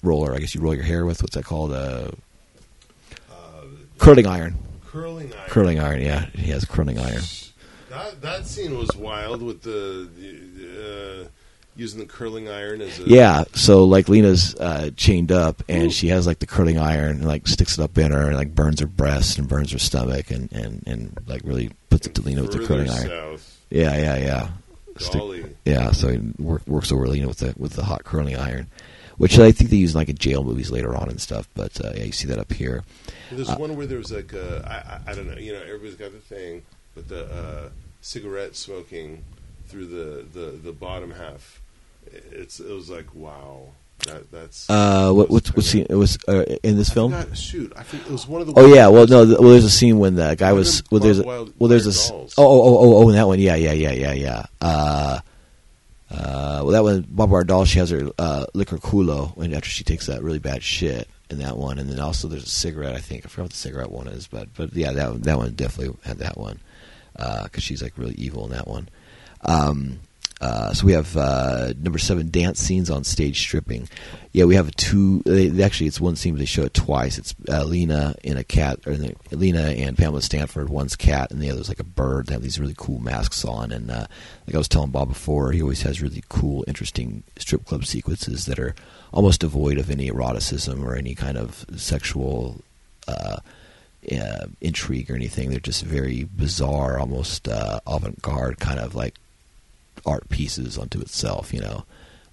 [0.01, 0.33] roller.
[0.33, 1.21] I guess you roll your hair with.
[1.21, 1.73] What's that called?
[1.73, 2.09] Uh,
[3.29, 3.35] Uh,
[3.99, 4.55] curling iron.
[4.87, 5.49] curling iron.
[5.49, 6.01] Curling iron.
[6.01, 7.21] Yeah, he has curling iron.
[7.91, 10.07] That that scene was wild with the
[11.25, 11.27] uh,
[11.75, 16.07] using the curling iron as a Yeah, so like Lina's uh, chained up, and she
[16.07, 18.79] has like the curling iron, and like sticks it up in her, and like burns
[18.79, 22.43] her breast and burns her stomach, and and and like really puts it to Lina
[22.43, 23.37] with the curling iron.
[23.69, 24.49] Yeah, yeah, yeah.
[24.97, 28.67] Stick- yeah, so he work, works over Lina with the with the hot curling iron,
[29.17, 31.49] which I think they use in like in jail movies later on and stuff.
[31.55, 32.83] But uh, yeah, you see that up here.
[33.31, 35.61] There's Uh, one where there was like a, I, I, I don't know, you know,
[35.61, 36.61] everybody's got the thing,
[36.95, 37.69] but the uh,
[38.01, 39.23] cigarette smoking
[39.67, 41.61] through the, the, the bottom half,
[42.31, 43.67] it's it was like wow,
[44.07, 44.69] that that's.
[44.69, 45.85] Uh, what what's what's scene?
[45.89, 47.11] It was uh, in this I film.
[47.11, 48.53] forgot- shoot, I think it was one of the.
[48.57, 51.19] Oh yeah, well no, th- well there's a scene when the guy was well there's
[51.19, 52.33] a, Wild- well there's a Dolls.
[52.37, 55.19] oh oh oh oh in that one yeah yeah yeah yeah yeah uh
[56.09, 59.83] uh well that one Barbara doll she has her uh liquor culo when after she
[59.85, 62.99] takes that really bad shit in that one and then also there's a cigarette I
[62.99, 65.95] think I forgot what the cigarette one is but but yeah that that one definitely
[66.03, 66.59] had that one
[67.15, 68.89] because she's like really evil in that one
[69.41, 69.99] um
[70.41, 73.87] uh, so we have uh, number seven dance scenes on stage stripping.
[74.31, 75.21] Yeah, we have two.
[75.23, 77.19] They, actually, it's one scene, but they show it twice.
[77.19, 80.69] It's uh, Lina and a cat, or the, Lina and Pamela Stanford.
[80.69, 82.25] One's cat, and the other's like a bird.
[82.25, 84.07] They have these really cool masks on, and uh,
[84.47, 88.47] like I was telling Bob before, he always has really cool, interesting strip club sequences
[88.47, 88.73] that are
[89.13, 92.61] almost devoid of any eroticism or any kind of sexual.
[94.11, 95.49] Uh, intrigue or anything.
[95.49, 99.15] They're just very bizarre, almost uh, avant-garde, kind of like
[100.05, 101.53] art pieces unto itself.
[101.53, 101.85] You know,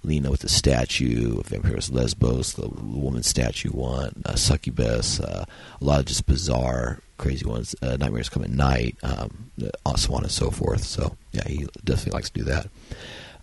[0.03, 5.45] Lina with the statue of Vampyros Lesbos, the woman statue one, uh, Succubus, uh,
[5.79, 7.75] a lot of just bizarre, crazy ones.
[7.81, 9.51] Uh, Nightmares Come at Night, um,
[9.85, 10.83] uh, so on and so forth.
[10.83, 12.67] So yeah, he definitely likes to do that.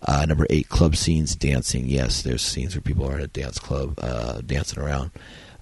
[0.03, 1.87] Uh, number eight, club scenes, dancing.
[1.87, 5.11] Yes, there's scenes where people are in a dance club, uh, dancing around.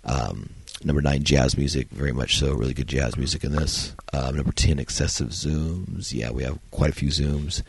[0.05, 0.51] Um,
[0.85, 2.53] number nine, jazz music, very much so.
[2.55, 3.95] Really good jazz music in this.
[4.13, 6.13] Um, number ten, excessive zooms.
[6.13, 7.63] Yeah, we have quite a few zooms,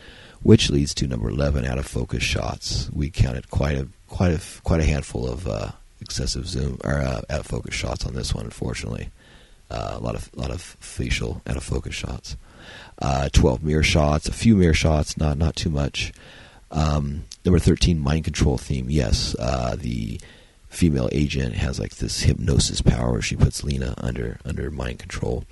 [0.43, 2.89] which leads to number eleven, out of focus shots.
[2.91, 7.21] We counted quite a quite a quite a handful of uh, excessive zoom or uh,
[7.29, 8.45] out of focus shots on this one.
[8.45, 9.09] Unfortunately,
[9.71, 12.37] uh, a lot of lot of facial out of focus shots.
[12.99, 16.13] Uh, Twelve mirror shots, a few mirror shots, not not too much.
[16.71, 18.89] Um, number thirteen, mind control theme.
[18.89, 20.19] Yes, uh, the
[20.75, 25.45] female agent has like this hypnosis power she puts Lina under under mind control.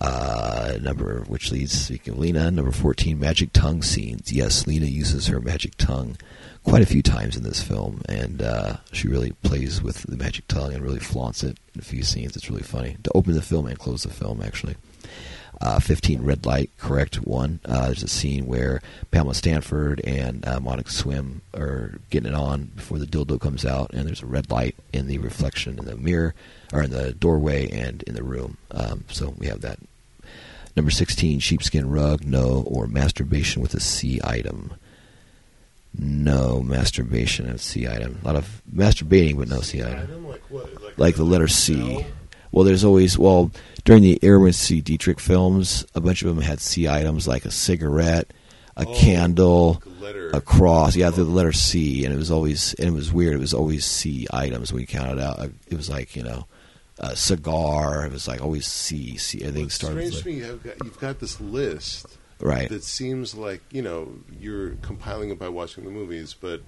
[0.00, 4.32] Uh, number which leads speaking of Lina, number fourteen, magic tongue scenes.
[4.32, 6.16] Yes, Lina uses her magic tongue
[6.62, 10.46] quite a few times in this film, and uh, she really plays with the magic
[10.46, 12.36] tongue and really flaunts it in a few scenes.
[12.36, 14.76] It's really funny to open the film and close the film actually.
[15.60, 20.60] Uh, 15 red light correct one uh, there's a scene where pamela stanford and uh,
[20.60, 24.48] monica swinn are getting it on before the dildo comes out and there's a red
[24.52, 26.32] light in the reflection in the mirror
[26.72, 29.80] or in the doorway and in the room um, so we have that
[30.76, 34.72] number 16 sheepskin rug no or masturbation with a c item
[35.98, 40.42] no masturbation and c item a lot of masturbating but no c item Item, like
[40.50, 40.98] what?
[40.98, 41.74] like the letter C.
[41.74, 42.04] No?
[42.52, 43.50] Well, there's always well
[43.84, 44.80] during the Erwin C.
[44.80, 48.32] Dietrich films, a bunch of them had C items like a cigarette,
[48.76, 50.30] a Oh, candle, a letter.
[50.30, 50.94] a cross.
[50.96, 53.34] Yeah, the letter C, and it was always and it was weird.
[53.34, 55.38] It was always C items when you counted out.
[55.38, 56.46] Uh, it was like you know,
[56.98, 58.06] a cigar.
[58.06, 59.16] It was like always C.
[59.16, 59.40] C.
[59.40, 62.06] Everything What's started strange with to me, you've got, you've got this list
[62.40, 62.68] right.
[62.68, 66.62] that seems like you know you're compiling it by watching the movies, but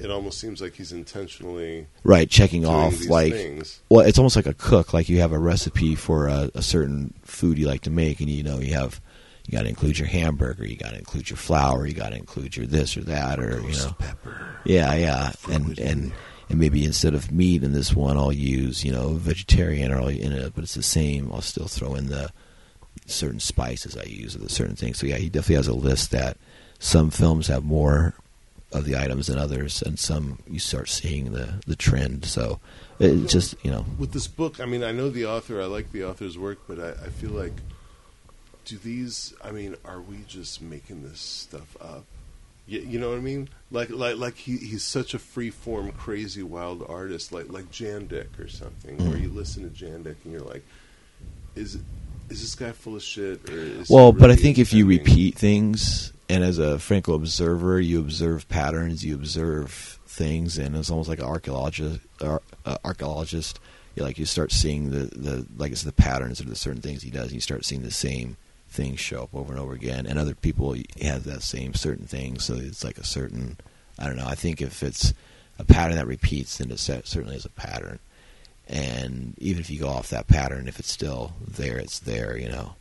[0.00, 3.80] it almost seems like he's intentionally Right, checking doing off these like things.
[3.88, 4.92] well, it's almost like a cook.
[4.94, 8.28] Like you have a recipe for a, a certain food you like to make, and
[8.30, 9.00] you know you have
[9.46, 12.16] you got to include your hamburger, you got to include your flour, you got to
[12.16, 14.56] include your this or that, or you know, pepper.
[14.64, 16.12] yeah, yeah, Throw and and
[16.48, 20.08] and maybe instead of meat in this one, I'll use you know vegetarian or I'll
[20.08, 21.30] in it, but it's the same.
[21.32, 22.30] I'll still throw in the
[23.06, 24.98] certain spices I use or the certain things.
[24.98, 26.36] So yeah, he definitely has a list that
[26.78, 28.14] some films have more
[28.72, 32.24] of the items than others, and some you start seeing the the trend.
[32.24, 32.60] So
[32.98, 35.60] it just you know With this book, I mean, I know the author.
[35.60, 37.52] I like the author's work, but I, I feel like
[38.64, 39.34] do these?
[39.42, 42.04] I mean, are we just making this stuff up?
[42.68, 43.48] You, you know what I mean?
[43.72, 48.38] Like, like, like he, he's such a free form, crazy, wild artist, like like Jandek
[48.38, 49.22] or something, where Mm.
[49.22, 50.64] you listen to Jandek and you're like,
[51.56, 51.78] is
[52.28, 53.48] is this guy full of shit?
[53.50, 57.14] Or is Well, he but I think if you repeat things, and as a Franco
[57.14, 61.98] observer, you observe patterns, you observe things, and it's almost like an archaeologist.
[62.22, 63.58] Ar- uh, archaeologist,
[63.96, 67.02] you like you start seeing the the like it's the patterns of the certain things
[67.02, 67.26] he does.
[67.26, 68.36] And you start seeing the same
[68.68, 72.38] things show up over and over again, and other people have that same certain thing.
[72.38, 73.56] So it's like a certain.
[73.98, 74.28] I don't know.
[74.28, 75.12] I think if it's
[75.58, 77.98] a pattern that repeats, then it certainly is a pattern.
[78.68, 82.48] And even if you go off that pattern, if it's still there, it's there, you
[82.48, 82.76] know.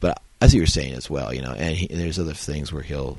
[0.00, 1.52] But I see what you're saying as well, you know.
[1.52, 3.18] And, he, and there's other things where he'll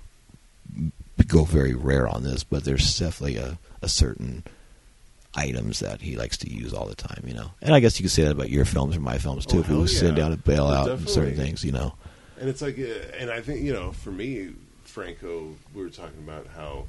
[1.28, 4.44] go very rare on this, but there's definitely a, a certain
[5.36, 7.52] items that he likes to use all the time, you know.
[7.62, 9.58] And I guess you could say that about your films or my films too.
[9.58, 10.24] Oh, if hell was sitting yeah.
[10.24, 11.94] down to bail out certain things, you know.
[12.40, 14.50] And it's like, uh, and I think you know, for me,
[14.84, 16.86] Franco, we were talking about how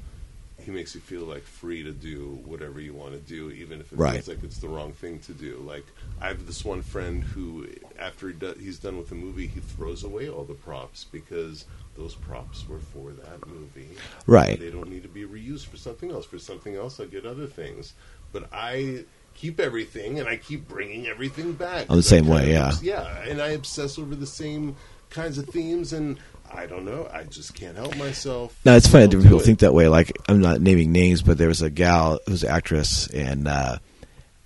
[0.63, 3.91] he makes you feel like free to do whatever you want to do, even if
[3.91, 4.13] it Right.
[4.13, 5.57] feels like it's the wrong thing to do.
[5.65, 5.85] Like
[6.21, 7.67] I have this one friend who,
[7.99, 11.65] after he do, he's done with the movie, he throws away all the props because
[11.95, 13.89] those props were for that movie.
[14.25, 14.59] Right.
[14.59, 16.25] They don't need to be reused for something else.
[16.25, 17.93] For something else, I get other things.
[18.31, 21.87] But I keep everything, and I keep bringing everything back.
[21.89, 22.73] I'm the same way, yeah.
[22.81, 24.75] yeah, and I obsess over the same
[25.09, 26.17] kinds of themes, and
[26.55, 27.09] I don't know.
[27.11, 28.57] I just can't help myself.
[28.63, 29.07] Now it's funny.
[29.07, 29.45] Different people it.
[29.45, 29.87] think that way.
[29.87, 33.47] Like I'm not naming names, but there was a gal who was an actress, and
[33.47, 33.77] uh,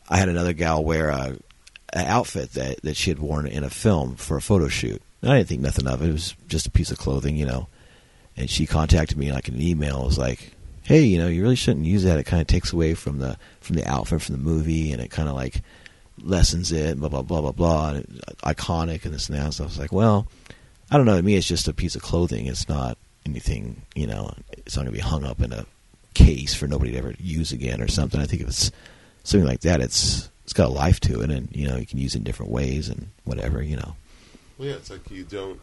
[0.09, 1.37] I had another gal wear a,
[1.93, 5.01] an outfit that that she had worn in a film for a photo shoot.
[5.21, 6.09] And I didn't think nothing of it.
[6.09, 7.67] It was just a piece of clothing, you know.
[8.35, 10.03] And she contacted me like in an email.
[10.03, 12.19] It was like, "Hey, you know, you really shouldn't use that.
[12.19, 15.11] It kind of takes away from the from the outfit from the movie, and it
[15.11, 15.61] kind of like
[16.21, 16.99] lessens it.
[16.99, 17.89] Blah blah blah blah blah.
[17.89, 19.53] And it, iconic and this and that.
[19.53, 20.27] So I was like, well,
[20.89, 21.17] I don't know.
[21.17, 22.45] To me, it's just a piece of clothing.
[22.47, 23.81] It's not anything.
[23.95, 25.65] You know, it's not going to be hung up in a
[26.13, 28.19] case for nobody to ever use again or something.
[28.19, 28.71] I think if it's
[29.23, 31.99] something like that, it's it's got a life to it, and you know, you can
[31.99, 33.61] use it in different ways and whatever.
[33.61, 33.95] You know,
[34.57, 35.59] Well, yeah, it's like you don't.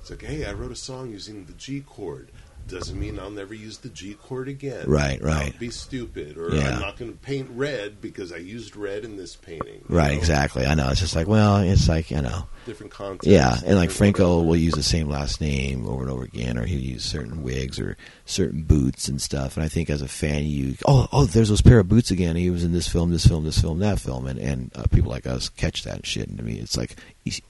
[0.00, 2.28] It's like, hey, I wrote a song using the G chord.
[2.68, 4.84] Doesn't mean I'll never use the G chord again.
[4.86, 5.46] Right, right.
[5.52, 6.36] Would be stupid.
[6.36, 6.74] Or Yeah.
[6.74, 9.84] I'm not going to paint red because I used red in this painting.
[9.88, 10.12] right?
[10.12, 10.18] know?
[10.18, 10.66] Exactly.
[10.66, 10.88] I know.
[10.90, 13.26] It's just like, well, it's like you know, Different context.
[13.26, 13.56] yeah.
[13.64, 16.78] And like Franco will use the same last name over and over again, or he'll
[16.78, 19.56] use certain wigs or certain boots and stuff.
[19.56, 22.36] And I think as a fan, you oh oh, there's those pair of boots again.
[22.36, 25.10] He was in this film, this film, this film, that film, and and uh, people
[25.10, 26.28] like us catch that shit.
[26.28, 26.96] And to me, it's like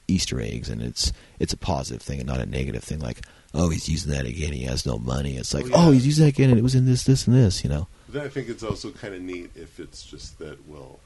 [0.07, 2.99] Easter eggs, and it's it's a positive thing and not a negative thing.
[2.99, 3.21] Like
[3.53, 4.53] oh, he's using that again.
[4.53, 5.35] He has no money.
[5.37, 7.35] It's like Oh, oh, he's using that again, and it was in this, this, and
[7.35, 7.63] this.
[7.63, 7.87] You know.
[8.07, 10.99] But then I think it's also kind of neat if it's just that, well,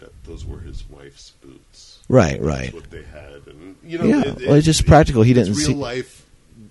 [0.00, 1.98] that those were his wife's boots.
[2.08, 2.74] Right, That's right.
[2.74, 3.46] what they had.
[3.46, 5.22] And, you know, Yeah, well, it's just practical.
[5.22, 6.24] He didn't real see- life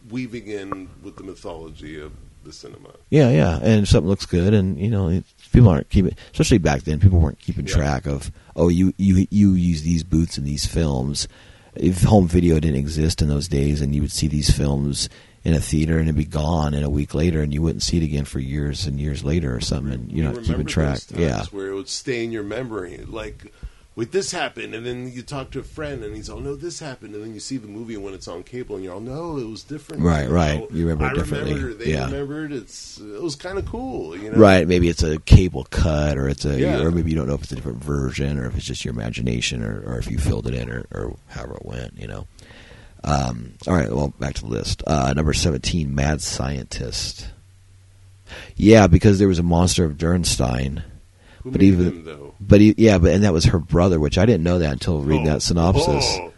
[0.10, 2.12] weaving in with the mythology of
[2.46, 2.90] the cinema.
[3.10, 6.60] Yeah, yeah, and if something looks good, and you know, it, people aren't keeping, especially
[6.60, 7.74] back then, people weren't keeping Yeah.
[7.76, 8.32] track of.
[8.56, 11.28] Oh, you you you use these boots in these films.
[11.76, 15.10] If home video didn't exist in those days, and you would see these films
[15.44, 17.98] in a theater and it'd be gone, and a week later, and you wouldn't see
[17.98, 21.00] it again for years and years later or something, and you're not keeping track.
[21.16, 23.52] Yeah, where it would stay in your memory, like.
[23.98, 26.80] Wait, this happened, and then you talk to a friend, and he's all, "No, this
[26.80, 29.38] happened," and then you see the movie when it's on cable, and you're all, "No,
[29.38, 30.60] it was different." Right, right.
[30.60, 31.54] know, You remember it I differently.
[31.54, 32.06] Remembered, they Yeah.
[32.06, 32.52] remembered.
[32.52, 34.38] It's it was kind of cool, you know.
[34.38, 34.68] right.
[34.68, 36.82] Maybe it's a cable cut, or it's a, Yeah.
[36.82, 38.94] or maybe you don't know if it's a different version, or if it's just your
[38.94, 41.94] imagination, or, or if you filled it in, or, or however it went.
[41.98, 42.28] You know.
[43.06, 43.90] Um, all right.
[43.90, 44.84] Well, back to the list.
[44.86, 47.28] Uh, number seventeen, Mad Scientist.
[48.58, 50.82] Yeah, because there was a monster of Dürnstein,
[51.44, 52.25] Who But even- him, though?
[52.40, 55.00] But he, yeah, but and that was her brother, which I didn't know that until
[55.02, 55.34] reading Oh.
[55.34, 56.06] that synopsis.
[56.20, 56.32] Oh.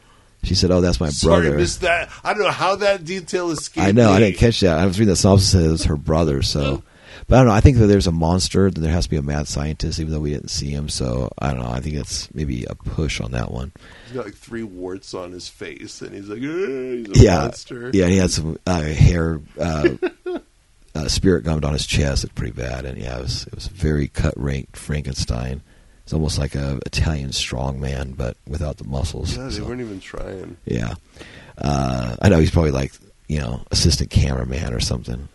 [0.44, 2.10] She said, "Oh, that's my Sorry, brother." missed that.
[2.24, 3.86] I don't know how that detail escaped.
[3.86, 4.12] I know.
[4.12, 4.78] I didn't catch that.
[4.78, 5.54] I was reading the synopsis.
[5.56, 6.42] It was her brother.
[6.44, 6.84] So,
[7.28, 7.54] but I don't know.
[7.54, 8.70] I think that there's a monster.
[8.70, 10.90] Then there has to be a mad scientist, even though we didn't see him.
[10.90, 11.72] So I don't know.
[11.72, 13.72] I think it's maybe a push on that one.
[14.06, 16.44] He's got like three warts on his face, and he's like, "Eh,
[17.12, 17.90] he's a yeah, monster.
[17.94, 18.06] yeah.
[18.06, 19.90] He had some uh, hair, uh,
[20.96, 22.24] uh, spirit gummed on his chest.
[22.24, 22.86] It's pretty bad.
[22.86, 25.62] And yeah, it was it was very cut rate Frankenstein.
[26.08, 29.36] It's almost like a Italian strongman, but without the muscles.
[29.36, 30.56] Yeah, they So, weren't even trying.
[30.64, 30.94] yeah.
[31.58, 32.94] Uh, I know he's probably like
[33.28, 35.28] you know assistant cameraman or something.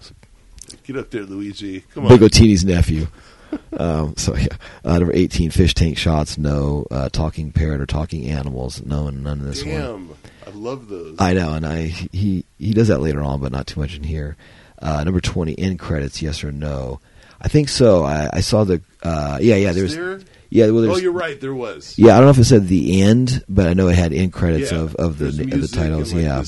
[0.85, 1.81] Get up there, Luigi.
[1.93, 2.13] Come on.
[2.19, 3.07] Otini's nephew.
[3.77, 4.47] um, so yeah,
[4.83, 6.39] uh, number eighteen, fish tank shots.
[6.39, 8.83] No, uh, talking parrot or talking animals.
[8.83, 9.75] No, and none of this one.
[9.75, 10.15] Damn,
[10.47, 11.17] I love those.
[11.19, 14.05] I know, and I he he does that later on, but not too much in
[14.05, 14.39] here.
[14.81, 16.23] Uh, number twenty, end credits.
[16.23, 16.99] Yes or no?
[17.43, 18.05] I think so.
[18.05, 20.21] I, I saw the uh, yeah yeah there's there?
[20.55, 21.41] Yeah well Oh, you're right.
[21.41, 21.99] There was.
[21.99, 24.33] yeah I don't know if it said the end, but I know it had end
[24.33, 26.13] credits Yeah, of of the of the titles.
[26.13, 26.45] like, yeah,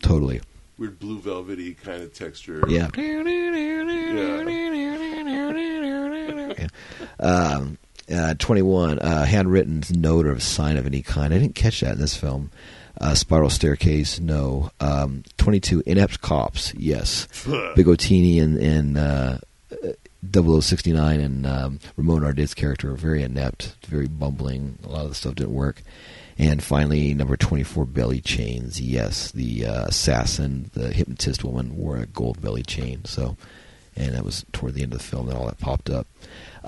[0.00, 0.40] totally.
[0.78, 2.62] weird blue velvety kind of texture.
[2.68, 2.88] Yeah.
[7.20, 7.78] Um,
[8.12, 11.32] uh, 21, uh, handwritten note or sign of any kind.
[11.32, 12.50] I didn't catch that in this film.
[13.00, 14.70] Uh, spiral staircase, no.
[14.80, 17.26] Um, 22, inept cops, yes.
[17.76, 19.38] Bigotini and, and uh,
[20.30, 24.78] 0069 and um, Ramon Ardid's character are very inept, very bumbling.
[24.84, 25.82] A lot of the stuff didn't work.
[26.38, 28.80] And finally, number 24, belly chains.
[28.80, 33.04] Yes, the uh, assassin, the hypnotist woman, wore a gold belly chain.
[33.04, 33.36] So,
[33.96, 36.06] and that was toward the end of the film that all that popped up.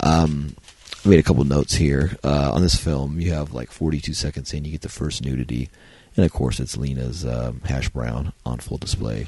[0.02, 0.56] Um,
[1.04, 3.20] I made a couple notes here uh, on this film.
[3.20, 5.70] You have like 42 seconds in, you get the first nudity,
[6.16, 9.26] and of course it's Lina's um, hash brown on full display.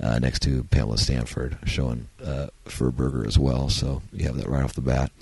[0.00, 4.48] Uh, next to Pamela Stanford showing uh, fur burger as well, so you have that
[4.48, 5.12] right off the bat.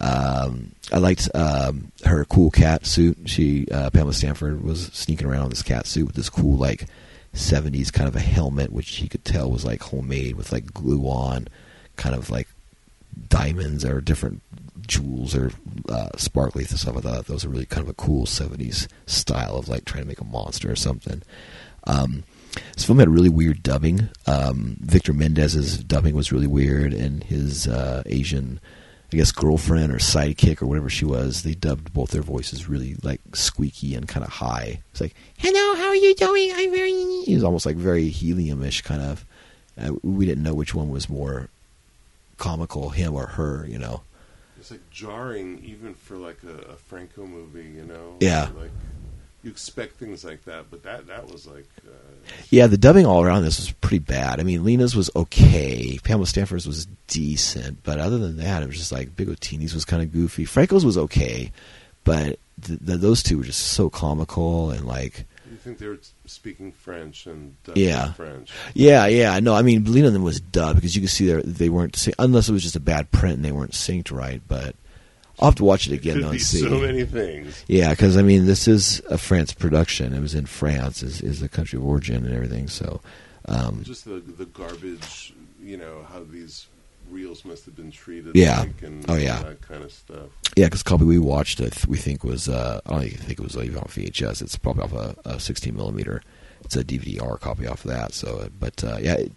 [0.00, 3.18] Um, I liked um, her cool cat suit.
[3.26, 6.86] She uh, Pamela Stanford was sneaking around in this cat suit with this cool like
[7.34, 11.02] '70s kind of a helmet, which you could tell was like homemade with like glue
[11.04, 11.48] on,
[11.96, 12.48] kind of like
[13.28, 14.42] diamonds or different
[14.86, 15.50] jewels or
[15.88, 16.96] uh, sparkly stuff.
[16.96, 20.04] I thought that was a really kind of a cool '70s style of like trying
[20.04, 21.22] to make a monster or something.
[21.86, 22.24] Um,
[22.74, 24.08] this film had really weird dubbing.
[24.26, 28.60] Um, Victor Mendez's dubbing was really weird, and his uh, Asian,
[29.12, 32.96] I guess, girlfriend or sidekick or whatever she was, they dubbed both their voices really
[33.02, 34.80] like squeaky and kind of high.
[34.90, 36.50] It's like, "Hello, how are you doing?
[36.54, 39.24] I'm very." It was almost like very heliumish kind of.
[39.78, 41.48] Uh, we didn't know which one was more
[42.38, 43.66] comical, him or her.
[43.68, 44.02] You know.
[44.58, 47.68] It's like jarring, even for like a, a Franco movie.
[47.68, 48.16] You know.
[48.20, 48.48] Yeah.
[48.58, 48.70] Like
[49.46, 51.66] you expect things like that, but that that was like.
[51.86, 51.90] Uh,
[52.50, 54.40] Yeah, the dubbing all around this was pretty bad.
[54.40, 55.98] I mean, Lina's was okay.
[56.02, 60.02] Pamela Stanford's was decent, but other than that, it was just like Bigotini's was kind
[60.02, 60.44] of goofy.
[60.44, 61.52] Franco's was okay,
[62.04, 65.98] but th- th- those two were just so comical and like, You think they were
[66.26, 68.12] speaking French and Yeah.
[68.14, 68.50] French?
[68.74, 69.38] yeah, yeah.
[69.38, 72.52] No, I mean, Lina was dubbed because you could see they they weren't unless it
[72.52, 74.42] was just a bad print and they weren't synced right.
[74.48, 74.74] But
[75.38, 76.60] I'll have to watch it again though and see.
[76.60, 77.64] so many things.
[77.68, 80.12] Yeah, because I mean, this is a France production.
[80.14, 82.68] It was in France, is is the country of origin and everything.
[82.68, 83.00] So,
[83.46, 86.66] um, Just the the garbage, you know, how these
[87.10, 88.34] reels must have been treated.
[88.34, 88.60] Yeah.
[88.60, 89.42] Like, and Oh, yeah.
[89.42, 90.26] that kind of stuff.
[90.56, 93.42] Yeah, because copy we watched it, we think was uh, I don't even think it
[93.42, 94.42] was even off VHS.
[94.42, 96.22] It's probably off a, a 16 millimeter.
[96.64, 98.12] It's a DVD-R copy off of that.
[98.12, 99.32] So, uh, but uh, yeah, it,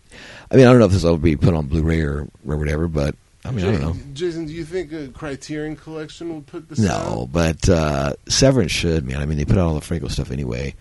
[0.50, 2.88] I mean, I don't know if this will be put on Blu-ray or, or whatever,
[2.88, 3.14] but
[3.46, 3.96] I mean, I don't know.
[4.14, 7.06] Jason, do you think a Criterion Collection will put this out?
[7.16, 9.22] No, but uh, Severin should, man.
[9.22, 10.76] I mean, they put out all the Franco stuff anyway,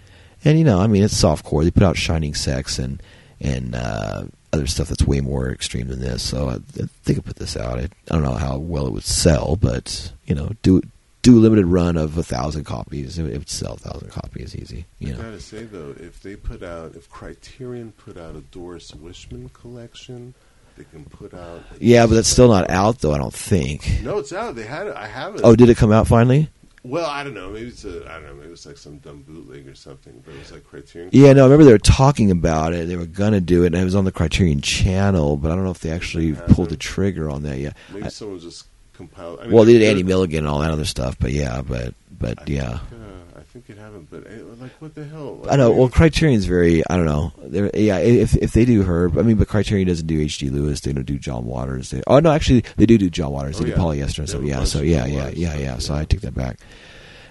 [0.44, 1.62] and you know, I mean, it's softcore.
[1.62, 3.00] They put out Shining Sex and
[3.40, 6.22] and uh, other stuff that's way more extreme than this.
[6.22, 7.78] So I, I think I put this out.
[7.78, 10.82] I, I don't know how well it would sell, but you know, do
[11.22, 13.18] do a limited run of a thousand copies.
[13.18, 14.84] It, would- it would sell a thousand copies easy.
[14.98, 18.40] You I know, gotta say though, if they put out, if Criterion put out a
[18.40, 20.34] Doris Wishman collection,
[20.78, 21.60] they can put out.
[21.80, 23.12] yeah, but that's still not out though.
[23.12, 24.00] I don't think.
[24.02, 24.54] No, it's out.
[24.54, 24.96] They had it.
[24.96, 25.42] I have it.
[25.44, 26.48] Oh, did it come out finally?
[26.84, 27.50] Well, I don't know.
[27.50, 28.08] Maybe it's a.
[28.10, 28.34] I don't know.
[28.34, 30.22] Maybe it's like some dumb bootleg or something.
[30.24, 31.10] But it was like Criterion.
[31.12, 32.88] Yeah, no, I remember they were talking about it.
[32.88, 35.64] They were gonna do it, and it was on the Criterion Channel, but I don't
[35.64, 37.76] know if they actually Yeah, pulled the trigger on that yet.
[37.92, 39.40] Maybe I- someone just compiled.
[39.40, 41.94] I mean, well, they did Andy Milligan and all that other stuff, but yeah, but
[42.18, 43.27] but I yeah, Think, uh,
[43.62, 45.44] think it happened, but eh, like, what the hell?
[45.48, 45.70] I know.
[45.70, 47.32] Well, Criterion's very I don't know.
[47.38, 50.50] They're, yeah, if if they do her, I mean, but Criterion doesn't do H.G.
[50.50, 50.80] Lewis.
[50.80, 51.90] They don't do John Waters.
[51.90, 53.56] They, oh no, actually, they do do John Waters.
[53.56, 53.78] Oh, They do yeah.
[53.78, 54.42] polyester and stuff.
[54.42, 55.78] Yeah, so yeah, yeah, yeah, yeah.
[55.78, 55.94] So.
[55.94, 56.58] I take that back.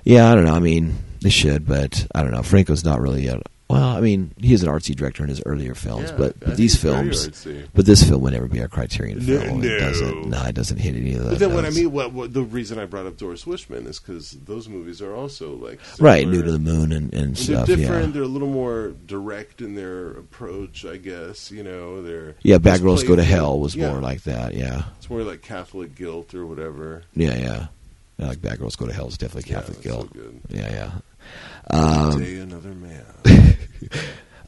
[0.04, 0.54] Yeah, I don't know.
[0.54, 2.44] I mean, they should, but I don't know.
[2.44, 3.42] Franco's not really a.
[3.70, 6.56] Well, I mean, he is an artsy director in his earlier films, yeah, but, but
[6.56, 7.28] these films,
[7.74, 9.60] but this film would never be a Criterion No, film.
[9.60, 9.68] no.
[9.68, 10.30] It doesn't.
[10.30, 11.32] No, it doesn't hit any of those.
[11.32, 14.00] But then what I mean, what, what the reason I brought up Doris Wishman is
[14.00, 16.26] because those movies are also like right.
[16.26, 17.68] Nude on the Moon and, and And stuff.
[17.68, 18.06] they're different.
[18.08, 21.52] Yeah, They're a little more direct in their approach, I guess.
[21.52, 22.60] You know, they're yeah.
[22.60, 23.24] Bad Girls Go to.
[23.24, 23.90] Hell was Yeah.
[23.92, 24.54] more like that.
[24.54, 27.04] Yeah, It's more like Catholic guilt or whatever.
[27.16, 27.68] yeah, yeah.
[28.18, 30.10] Yeah, like Bad Girls Go to Hell is definitely Catholic yeah, that's guilt.
[30.16, 30.42] So good.
[30.50, 30.92] Yeah, yeah.
[31.70, 33.06] Um, Day another man.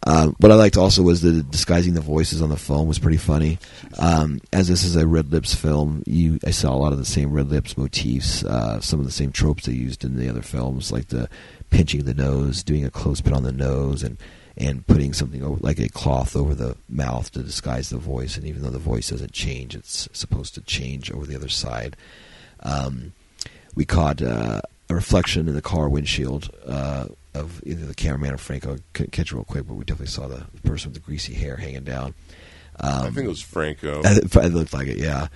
[0.05, 3.17] Um, what I liked also was the disguising the voices on the phone was pretty
[3.17, 3.59] funny.
[3.97, 7.05] Um, as this is a Red Lips film, you I saw a lot of the
[7.05, 10.41] same Red Lips motifs, uh, some of the same tropes they used in the other
[10.41, 11.29] films, like the
[11.69, 14.17] pinching the nose, doing a close clothespin on the nose, and
[14.59, 18.35] and putting something over, like a cloth over the mouth to disguise the voice.
[18.35, 21.95] And even though the voice doesn't change, it's supposed to change over the other side.
[22.61, 23.13] Um,
[23.73, 28.37] we caught uh, a reflection in the car windshield uh, of either the cameraman or
[28.37, 28.75] Franco.
[28.75, 31.33] I couldn't catch it real quick, but we definitely saw the person with the greasy
[31.33, 32.13] hair hanging down.
[32.79, 34.01] Um, I think it was Franco.
[34.03, 35.27] it it looked like it, yeah.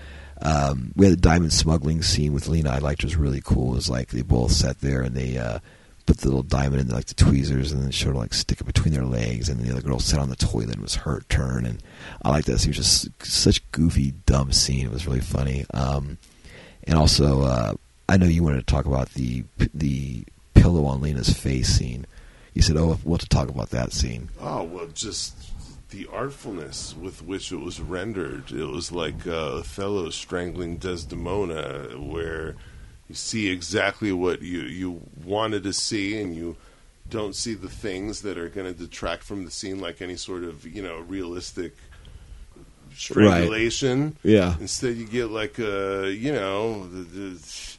[0.42, 2.72] Um, we had the diamond smuggling scene with Lina.
[2.72, 3.74] I liked it was really cool.
[3.74, 5.60] It was like they both sat there and they uh,
[6.06, 8.66] put the little diamond in like the tweezers and then showed her like stick it
[8.66, 9.48] between their legs.
[9.48, 11.66] And the other girl sat on the toilet and was her turn.
[11.66, 11.82] And
[12.24, 12.62] I liked that.
[12.64, 14.86] It was just such goofy, dumb scene.
[14.88, 15.66] It was really funny.
[15.74, 16.18] Um,
[16.86, 17.74] and also, uh,
[18.10, 19.44] I know you wanted to talk about the
[19.74, 20.24] the
[20.54, 22.06] pillow on Lina's face scene.
[22.54, 25.34] You said, "Oh, we'll to talk about that scene." Oh well, just
[25.90, 28.52] the artfulness with which it was rendered.
[28.52, 32.56] It was like uh, Othello strangling Desdemona, where
[33.08, 36.56] you see exactly what you you wanted to see, and you
[37.10, 40.44] don't see the things that are going to detract from the scene, like any sort
[40.44, 41.74] of you know realistic
[42.96, 44.18] strangulation.
[44.24, 44.56] Yeah.
[44.60, 47.73] Instead, you get like a you know the, the,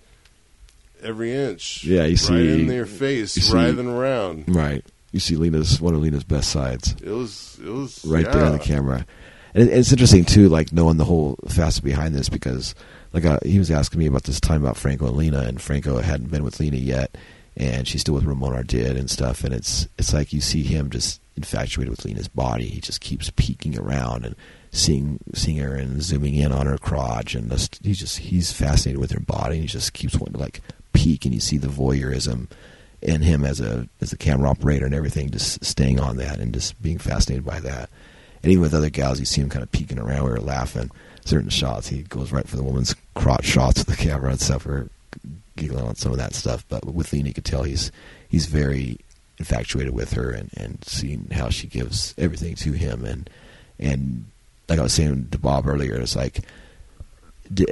[1.05, 1.85] every inch.
[1.85, 4.45] Yeah, you see, right in their face, see- writhing around.
[4.49, 4.85] Right.
[5.13, 6.97] You see Lina's one of Lina's best sides.
[7.03, 9.07] It was it was right there on the camera.
[9.55, 12.75] And it- it's interesting too, like knowing the whole facet behind this because,
[13.13, 15.99] like, uh, he was asking me about this time about Franco and Lina, and Franco
[16.01, 17.17] hadn't been with Lina yet,
[17.57, 19.45] and she's still with Ramon Ardid and stuff.
[19.45, 22.67] And it's it's like you see him just infatuated with Lina's body.
[22.67, 24.35] He just keeps peeking around and
[24.73, 29.01] seeing seeing her and zooming in on her crotch, and just, he's just he's fascinated
[29.01, 29.55] with her body.
[29.55, 30.61] And he just keeps wanting to like
[30.95, 32.49] peek, and you see the voyeurism
[33.03, 36.55] in him as a as a camera operator and everything, just staying on that and
[36.55, 37.91] just being fascinated by that.
[38.43, 40.25] And even with other gals, you see him kind of peeking around.
[40.25, 40.91] We were laughing.
[41.25, 44.67] Certain shots, he goes right for the woman's crotch shots with the camera and stuff.
[44.67, 44.89] We're
[45.57, 46.65] giggling on some of that stuff.
[46.69, 47.93] But with Lina, you could tell he's
[48.29, 48.99] he's very
[49.39, 53.05] infatuated with her and and seeing how she gives everything to him.
[53.05, 53.31] And
[53.79, 54.27] and
[54.69, 56.41] like I was saying to Bob earlier, it's like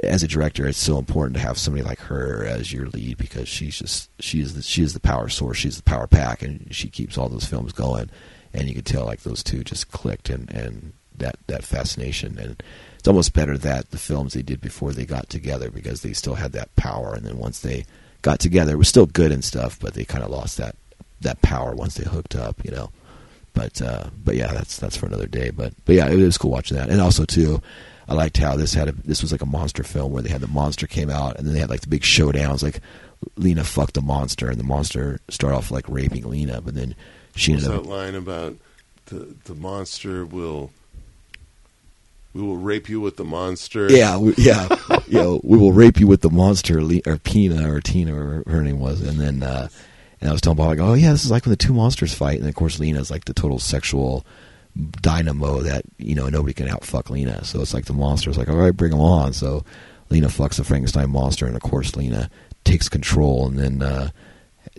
[0.03, 3.47] as a director, it's so important to have somebody like her as your lead because
[3.47, 6.67] she's just she is the, she is the power source, she's the power pack, and
[6.73, 8.09] she keeps all those films going.
[8.53, 12.61] And you could tell like those two just clicked, and and that that fascination, and
[12.97, 16.35] it's almost better that the films they did before they got together because they still
[16.35, 17.85] had that power, and then once they
[18.21, 20.75] got together, it was still good and stuff, but they kind of lost that
[21.21, 22.91] that power once they hooked up, you know.
[23.53, 25.49] But uh, but yeah, that's that's for another day.
[25.49, 27.61] But but yeah, it was cool watching that, and also too,
[28.07, 30.41] I liked how this had a, this was like a monster film where they had
[30.41, 32.79] the monster came out, and then they had like the big showdowns, like
[33.37, 36.95] Lina fucked the monster, and the monster started off like raping Lina, but then
[37.35, 38.55] she ended that up line about
[39.05, 40.71] the the monster will
[42.33, 43.91] we will rape you with the monster?
[43.91, 44.67] yeah we, yeah
[45.07, 48.61] you know we will rape you with the monster or Pina or Tina or her
[48.61, 49.67] name was, and then uh,
[50.19, 52.13] and I was telling Bob like oh yeah this is like when the two monsters
[52.13, 54.25] fight, and of course Lina's like the total sexual
[54.75, 57.43] dynamo that you know nobody can outfuck Lina.
[57.43, 59.33] So it's like the monster is like, all right, bring them on.
[59.33, 59.63] So
[60.09, 62.29] Lina fucks the Frankenstein monster, and of course Lina
[62.63, 64.09] takes control, and then uh,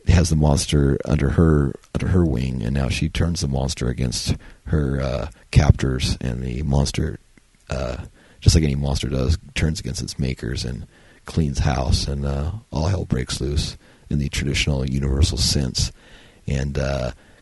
[0.09, 4.36] has the monster under her under her wing, and now she turns the monster against
[4.66, 7.18] her uh, captors, and the monster,
[7.70, 7.99] uh,
[8.40, 10.86] just like any monster does, turns against its makers and
[11.24, 13.76] cleans house, and uh, all hell breaks loose
[14.11, 15.92] in the traditional universal sense,
[16.49, 16.78] and.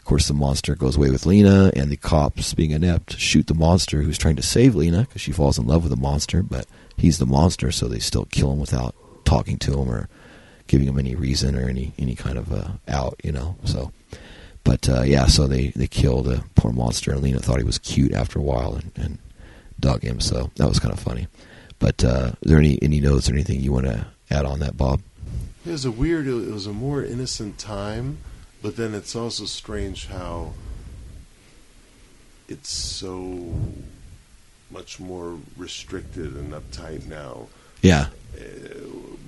[0.02, 3.54] Of course, the monster goes away with Lina, and the cops, being inept, shoot the
[3.54, 6.66] monster who's trying to save Lina because she falls in love with the monster, but
[6.96, 10.08] he's the monster, so they still kill him without talking to him or
[10.66, 13.54] giving him any reason or any any kind of uh, out, you know.
[13.62, 13.92] So,
[14.64, 17.78] but uh, yeah, so they they kill the poor monster, and Lina thought he was
[17.78, 19.18] cute after a while and, and
[19.78, 20.18] dug him.
[20.18, 21.28] So that was kind of funny.
[21.78, 24.76] But uh, is there any any notes or anything you want to add on that,
[24.76, 25.00] Bob?
[25.64, 26.26] It was a weird.
[26.26, 28.18] It was a more innocent time,
[28.62, 30.52] but then it's also strange how
[32.48, 33.54] it's so
[34.70, 37.48] much more restricted and uptight now.
[37.82, 38.06] Yeah,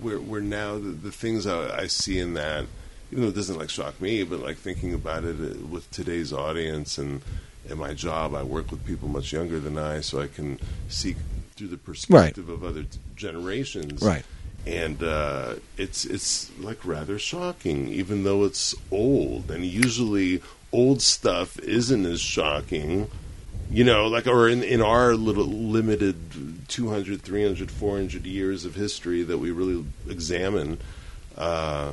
[0.01, 2.67] Where where now the, the things I, I see in that,
[3.11, 6.33] even though it doesn't like shock me, but like thinking about it uh, with today's
[6.33, 7.21] audience and
[7.69, 11.17] and my job, I work with people much younger than I, so I can see
[11.57, 14.25] through the perspective of other t- generations right.
[14.67, 19.51] And uh, it's it's like rather shocking, even though it's old.
[19.51, 20.41] And usually,
[20.73, 23.11] old stuff isn't as shocking,
[23.71, 24.07] you know.
[24.07, 29.51] Like or in in our little limited 200, 300, 400 years of history that we
[29.51, 30.79] really examine.
[31.37, 31.93] Uh,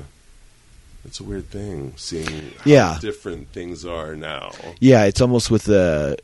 [1.03, 2.97] it's a weird thing seeing how Yeah.
[3.01, 4.51] different things are now.
[4.79, 6.17] Yeah, it's almost with the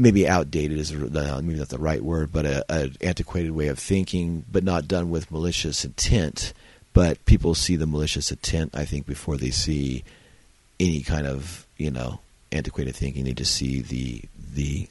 [0.00, 4.44] maybe outdated is maybe not the right word, but a, a antiquated way of thinking,
[4.50, 6.52] but not done with malicious intent.
[6.92, 10.02] But people see the malicious intent, I think, before they see
[10.80, 12.20] any kind of you know
[12.50, 13.24] antiquated thinking.
[13.24, 14.22] They just see the
[14.54, 14.88] the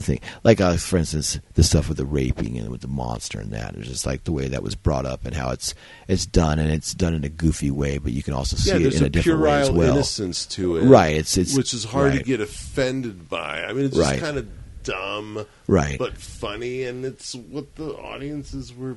[0.00, 3.50] thing, like uh, for instance, the stuff with the raping and with the monster and
[3.52, 3.74] that.
[3.74, 5.74] It's just like the way that was brought up and how it's
[6.08, 8.86] it's done, and it's done in a goofy way, but you can also see yeah,
[8.86, 9.92] it in a, a, different way as well.
[9.92, 13.64] innocence to it, Right, it's it's which is hard to get offended by.
[13.64, 14.12] I mean, it's Right.
[14.18, 14.48] just kind of
[14.82, 15.98] dumb, Right.
[15.98, 18.96] but funny, and it's what the audiences were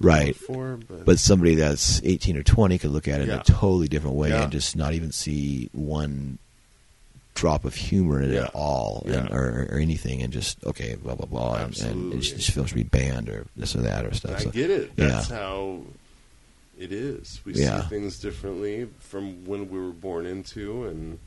[0.00, 0.34] Right.
[0.36, 0.78] for.
[0.88, 4.16] But, But somebody that's 18 or 20 could look at it in a totally different
[4.16, 4.42] way Yeah.
[4.42, 6.38] and just not even see one
[7.44, 11.14] drop of humor in it at all and, or, or anything and just, okay, blah,
[11.14, 11.54] blah, blah.
[11.56, 12.16] And, and Absolutely.
[12.18, 14.36] it's- this film should be banned or this or that or stuff.
[14.36, 14.92] I So, get it.
[14.96, 15.08] yeah.
[15.08, 15.80] That's how
[16.78, 17.40] it is.
[17.44, 17.82] We Yeah.
[17.82, 21.18] see things differently from when we were born into, and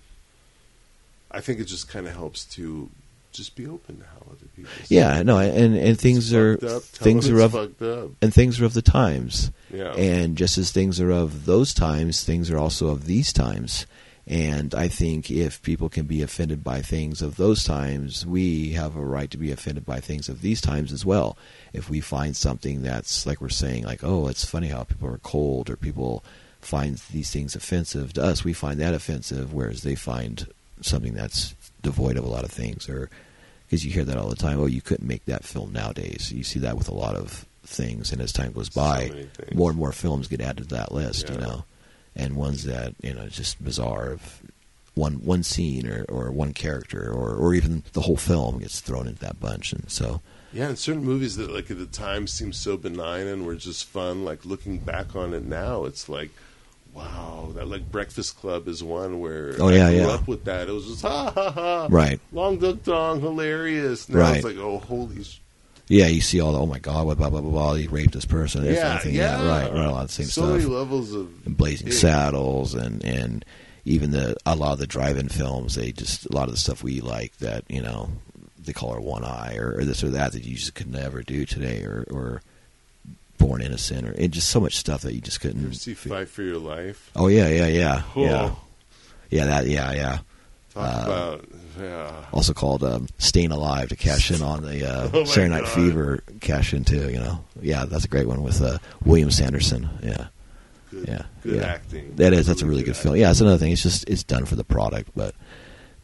[1.29, 2.89] I think it just kind of helps to
[3.31, 4.71] just be open to how other people.
[4.85, 5.25] see yeah, it.
[5.25, 6.81] no, and, and things are, up.
[6.81, 8.09] Things are of, fucked up.
[8.23, 9.51] and things are of the times.
[9.71, 9.93] Yeah.
[9.93, 13.85] And just as things are of those times, things are also of these times.
[14.27, 18.97] And I think if people can be offended by things of those times, we have
[18.97, 21.37] a right to be offended by things of these times as well.
[21.71, 25.19] If we find something that's like we're saying, like, oh, it's funny how people are
[25.19, 26.25] cold, or people
[26.59, 30.47] find these things offensive to us, we find that offensive, whereas they find
[30.81, 33.09] something that's devoid of a lot of things, or
[33.65, 34.59] because you hear that all the time.
[34.59, 36.33] Oh, you couldn't make that film nowadays.
[36.33, 39.55] You see that with a lot of things, and as time goes by, things.
[39.55, 41.29] more and more films get added to that list.
[41.29, 41.63] You know,
[42.17, 44.41] and ones that you know just bizarre of
[44.95, 49.07] one one scene or, or one character or or even the whole film gets thrown
[49.07, 52.55] into that bunch, and so Yeah, and certain movies that like at the time seemed
[52.55, 54.25] so benign and were just fun.
[54.25, 56.31] Like looking back on it now, it's like,
[56.93, 60.07] wow, that like Breakfast Club is one where Oh, yeah, I grew yeah.
[60.07, 60.67] up with that.
[60.67, 62.19] It was just ha ha ha, right.
[62.31, 64.09] Long Duk Dong, hilarious.
[64.09, 64.35] Now Right.
[64.37, 65.39] it's like, oh holy, sh-
[65.89, 67.73] Yeah, you see all the oh my god, what blah blah blah blah.
[67.75, 68.63] He raped this person.
[68.63, 69.15] This yeah, thing.
[69.15, 69.85] yeah, right, right.
[69.85, 70.57] A lot of the same so stuff.
[70.57, 71.93] many levels of and Blazing Yeah.
[71.93, 73.45] Saddles and and
[73.85, 75.75] even the a lot of the drive-in films.
[75.75, 78.09] They just a lot of the stuff we like that you know
[78.59, 81.21] they call her one eye or, or this or that that you just could never
[81.23, 82.41] do today or or
[83.37, 85.61] Born Innocent or and just so much stuff that you just couldn't.
[85.61, 87.11] You ever see Fight for Your Life?
[87.15, 88.51] Oh yeah, yeah, yeah, Oh, yeah,
[89.29, 89.45] yeah.
[89.45, 90.17] That yeah, yeah.
[90.73, 91.45] Talk Uh, about
[91.79, 92.25] yeah.
[92.33, 95.73] Also called um, "Staying Alive" to cash in on the uh, Oh, Saturday Night God.
[95.73, 97.09] Fever cash in too.
[97.09, 99.89] You know, yeah, that's a great one with uh, William Sanderson.
[100.01, 100.27] Yeah.
[100.91, 101.63] Good, yeah, good yeah.
[101.63, 102.15] acting.
[102.15, 102.47] That is.
[102.47, 103.17] That's a really good film.
[103.17, 103.73] Yeah, it's another thing.
[103.73, 105.35] It's just it's done for the product, but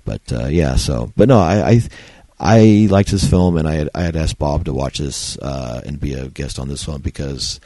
[0.04, 0.76] but uh, yeah.
[0.76, 1.82] So, but no, I, I
[2.40, 5.82] I liked this film, and I had I had asked Bob to watch this uh,
[5.86, 7.62] and be a guest on this one because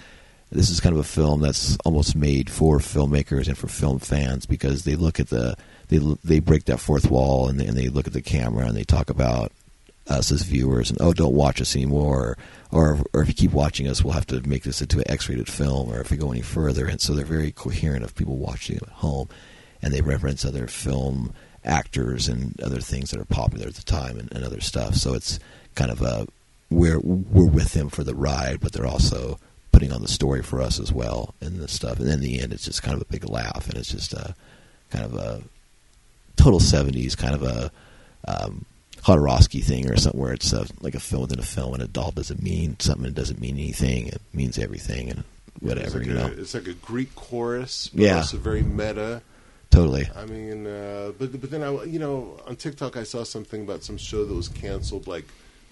[0.52, 4.46] this is kind of a film that's almost made for filmmakers and for film fans
[4.46, 5.56] because they look at the
[5.90, 8.76] they they break that fourth wall and they, and they look at the camera and
[8.76, 9.52] they talk about
[10.08, 12.38] us as viewers and oh don't watch us anymore.
[12.72, 15.50] Or or if you keep watching us we'll have to make this into an X-rated
[15.50, 16.88] film or if we go any further.
[16.88, 19.28] And so they're very coherent of people watching at home
[19.82, 21.34] and they reference other film
[21.66, 24.96] actors and other things that are popular at the time and, and other stuff.
[24.96, 25.40] So it's
[25.76, 26.26] kind of a
[26.70, 29.40] we're we're with them for the ride but they're also
[29.78, 32.40] putting on the story for us as well and the stuff and then in the
[32.40, 34.34] end it's just kind of a big laugh and it's just a
[34.90, 35.40] kind of a
[36.36, 37.72] total 70s kind of a
[38.28, 38.66] um,
[39.04, 41.88] Jodorowsky thing or something where it's uh like a film within a film and a
[41.88, 45.24] doll doesn't mean something it doesn't mean anything it means everything and
[45.60, 48.16] whatever it's like you a, know It's like a Greek chorus, but Yeah.
[48.18, 49.22] also very meta.
[49.70, 53.62] totally I mean, uh, but but then I you know on TikTok I saw something
[53.62, 55.26] about some show that was canceled like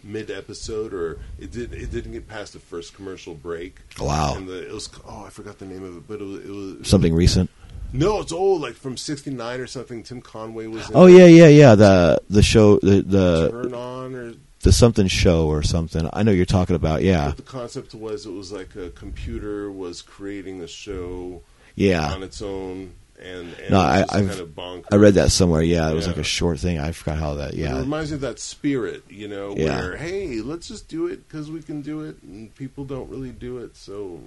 [0.05, 3.79] mid episode or it did it didn't get past the first commercial break.
[3.99, 4.35] Wow.
[4.37, 6.49] And the, it was oh I forgot the name of it, but it was, it
[6.79, 7.49] was something recent
[7.91, 10.03] No, it's old, like from '69 or something.
[10.03, 10.89] Tim Conway was.
[10.89, 15.07] in oh yeah yeah yeah the the show the the, Turn on or the something
[15.07, 18.51] show or something I know you're talking about yeah What the concept was, it was
[18.51, 21.41] like a computer was creating a show
[21.75, 22.93] yeah on its own,
[23.23, 24.85] and, and No, I, I've, kind of.
[24.91, 27.53] I read that somewhere yeah it was like a short thing I forgot how that
[27.53, 29.79] Yeah, It yeah reminds me of that spirit, you know, Yeah.
[29.79, 33.31] where hey, let's just do it because we can do it, and people don't really
[33.31, 34.19] do it, so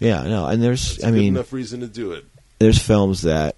[0.00, 2.24] yeah no and there's I mean enough reason to do it.
[2.58, 3.54] there's films that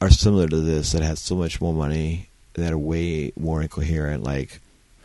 [0.00, 4.22] are similar to this that had so much more money that are way more incoherent,
[4.22, 4.60] like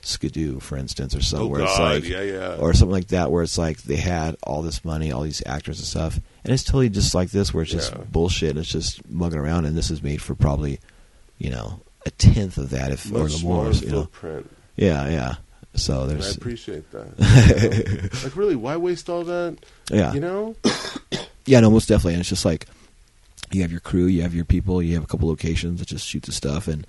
[0.05, 3.07] Skidoo, for instance, or so, oh where God, it's like, yeah, yeah, or something like
[3.09, 6.53] that, where it's like they had all this money, all these actors and stuff, and
[6.53, 8.03] it's totally just like this, where it's just Yeah.
[8.11, 8.51] bullshit.
[8.51, 10.79] And it's just mugging around, and this is made for probably,
[11.37, 14.01] you know, a tenth of that, if or much the more, you know.
[14.03, 14.49] footprint.
[14.75, 15.35] Yeah, yeah.
[15.75, 17.07] So And I appreciate that.
[17.19, 18.09] you know?
[18.23, 19.57] like, really, why waste all that?
[19.91, 20.55] yeah, You know,
[21.45, 22.13] Yeah, no, most definitely.
[22.13, 22.67] And it's just like
[23.51, 26.05] you have your crew, you have your people, you have a couple locations that just
[26.07, 26.85] shoot the stuff, and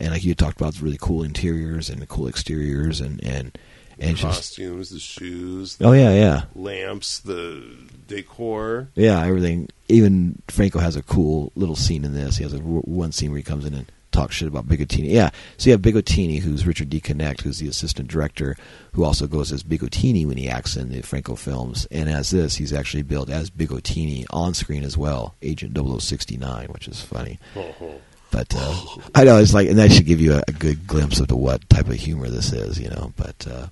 [0.00, 3.56] and like you talked about, the really cool interiors and the cool exteriors, and and
[3.98, 7.62] and just costumes, the shoes, oh yeah, yeah, lamps, the
[8.08, 8.88] decor.
[8.94, 9.68] yeah, everything.
[9.88, 12.38] Even Franco has a cool little scene in this.
[12.38, 15.10] He has a one scene where he comes in and talks shit about Bigotini.
[15.10, 17.00] Yeah, so you have Bigotini, who's Richard D.
[17.00, 18.56] Connect, who's the assistant director,
[18.92, 21.86] who also goes as Bigotini when he acts in the Franco films.
[21.90, 26.88] And as this, he's actually billed as Bigotini on screen as well, Agent 0069, which
[26.88, 27.38] is funny.
[27.54, 27.86] Uh-huh.
[28.30, 31.20] But uh, I know it's like, and that should give you a, a good glimpse
[31.20, 33.12] of what type of humor this is, you know.
[33.16, 33.66] But uh,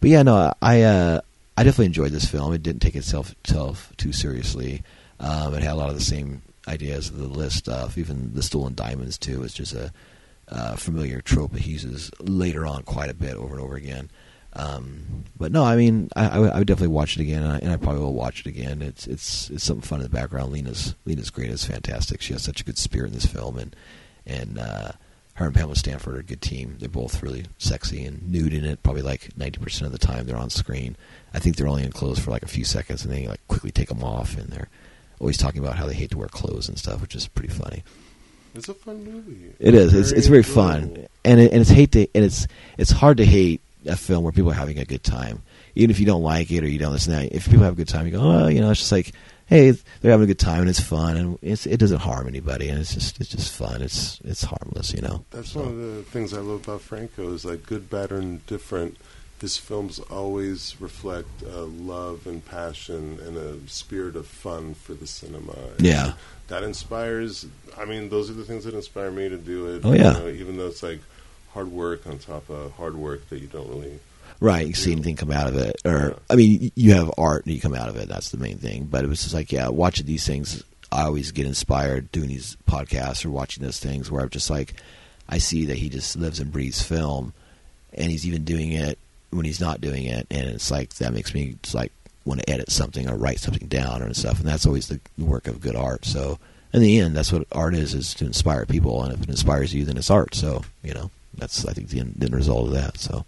[0.00, 1.20] but yeah, no, I uh,
[1.56, 2.52] I definitely enjoyed this film.
[2.52, 4.82] It didn't take itself itself too seriously.
[5.20, 7.96] Um, it had a lot of the same ideas of the list stuff.
[7.96, 9.92] Even the stolen diamonds too It's just a
[10.48, 14.10] uh, familiar trope that he uses later on quite a bit over and over again.
[14.56, 17.52] Um, but no, I mean, I, I, would- I would definitely watch it again, and
[17.52, 18.82] I, and I probably will watch it again.
[18.82, 20.52] It's it's it's something fun in the background.
[20.52, 21.50] Lina's Lina's great.
[21.50, 22.20] It's fantastic.
[22.22, 23.74] She has such a good spirit in this film, and
[24.26, 24.92] and uh,
[25.34, 26.76] her and Pamela Stanford are a good team.
[26.78, 28.82] They're both really sexy and nude in it.
[28.84, 30.96] Probably like ninety percent of the time they're on screen.
[31.34, 33.46] I think they're only in clothes for like a few seconds, and then they like
[33.48, 34.68] quickly take them off, and they're
[35.18, 37.82] always talking about how they hate to wear clothes and stuff, which is pretty funny.
[38.54, 39.52] It's a fun movie.
[39.58, 39.92] It is.
[39.94, 42.46] It's it's very fun, and it, and it's hate to and it's
[42.78, 45.42] it's hard to hate a film where people are having a good time,
[45.74, 47.32] even if you don't like it or you don't listen to it.
[47.32, 49.12] If people have a good time, you go, oh, you know, it's just like,
[49.46, 49.70] hey,
[50.00, 52.78] they're having a good time and it's fun and it's it doesn't harm anybody and
[52.80, 53.82] it's just it's just fun.
[53.82, 55.24] It's it's harmless, you know.
[55.30, 58.44] That's So- one of the things I love about Franco is like good, bad, and
[58.46, 58.96] different.
[59.40, 65.06] His films always reflect uh, love and passion and a spirit of fun for the
[65.06, 65.52] cinema.
[65.76, 66.12] And Yeah.
[66.48, 67.44] that inspires.
[67.76, 69.82] I mean, those are the things that inspire me to do it.
[69.84, 70.14] Oh, yeah.
[70.16, 71.00] you know, even though it's like
[71.54, 73.98] hard work on top of hard work that you don't really.
[74.40, 77.54] Right, you see anything come out of it, or I mean, you have art and
[77.54, 78.08] you come out of it.
[78.08, 78.84] That's the main thing.
[78.84, 82.56] But it was just like, yeah, watching these things, I always get inspired doing these
[82.68, 84.74] podcasts or watching those things where I'm just like,
[85.28, 87.32] I see that he just lives and breathes film,
[87.94, 88.98] and he's even doing it
[89.30, 91.92] when he's not doing it, and it's like that makes me just like
[92.24, 95.46] want to edit something or write something down or stuff, and that's always the work
[95.46, 96.04] of good art.
[96.04, 96.38] So
[96.72, 99.72] in the end, that's what art is: is to inspire people, and if it inspires
[99.74, 100.34] you, then it's art.
[100.34, 102.98] So you know, that's I think the end, the end result of that.
[102.98, 103.24] So.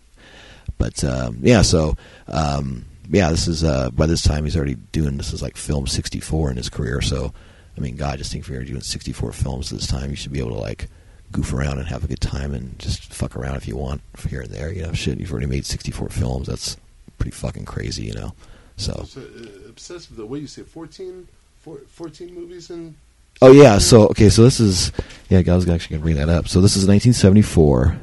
[0.79, 1.97] But um, yeah, so
[2.29, 5.87] um, yeah, this is uh, by this time he's already doing this is like film
[5.87, 7.01] sixty four in his career.
[7.01, 7.33] So
[7.77, 10.33] I mean, God, just think if you're doing sixty four films this time, you should
[10.33, 10.89] be able to like
[11.33, 14.43] goof around and have a good time and just fuck around if you want here
[14.43, 14.71] and there.
[14.73, 16.47] You know, shit, you've already made sixty four films.
[16.47, 16.77] That's
[17.19, 18.05] pretty fucking crazy.
[18.05, 18.33] You know,
[18.77, 19.05] so.
[19.07, 21.27] So, uh, obsessed with the way you say 14,
[21.61, 22.97] four- 14 movies in.
[23.43, 24.93] Oh yeah, so okay, so this is
[25.29, 26.49] yeah, I was actually gonna bring that up.
[26.49, 27.99] So this is 1974,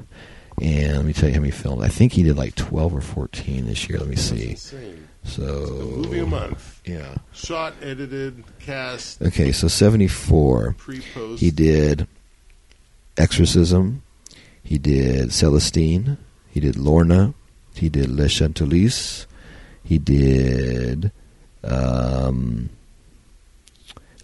[0.61, 1.83] and let me tell you how many films.
[1.83, 3.97] I think he did like 12 or 14 this year.
[3.99, 4.51] Let me see.
[4.51, 5.07] insane.
[5.25, 6.81] So A movie a month.
[6.85, 7.15] Yeah.
[7.33, 10.75] Shot, edited, cast, Okay, so 74.
[10.77, 11.39] pre-post.
[11.41, 12.07] He did
[13.17, 14.03] Exorcism.
[14.63, 16.17] He did Celestine.
[16.51, 17.33] He did Lorna.
[17.75, 19.25] He did Les Chantelis.
[19.83, 21.11] He did
[21.63, 22.69] um,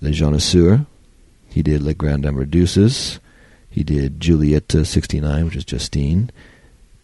[0.01, 0.85] Le Jonaseur.
[1.49, 3.19] He did Les Grandes Emmerdeuses.
[3.69, 6.31] He did Julieta 69, which is Justine.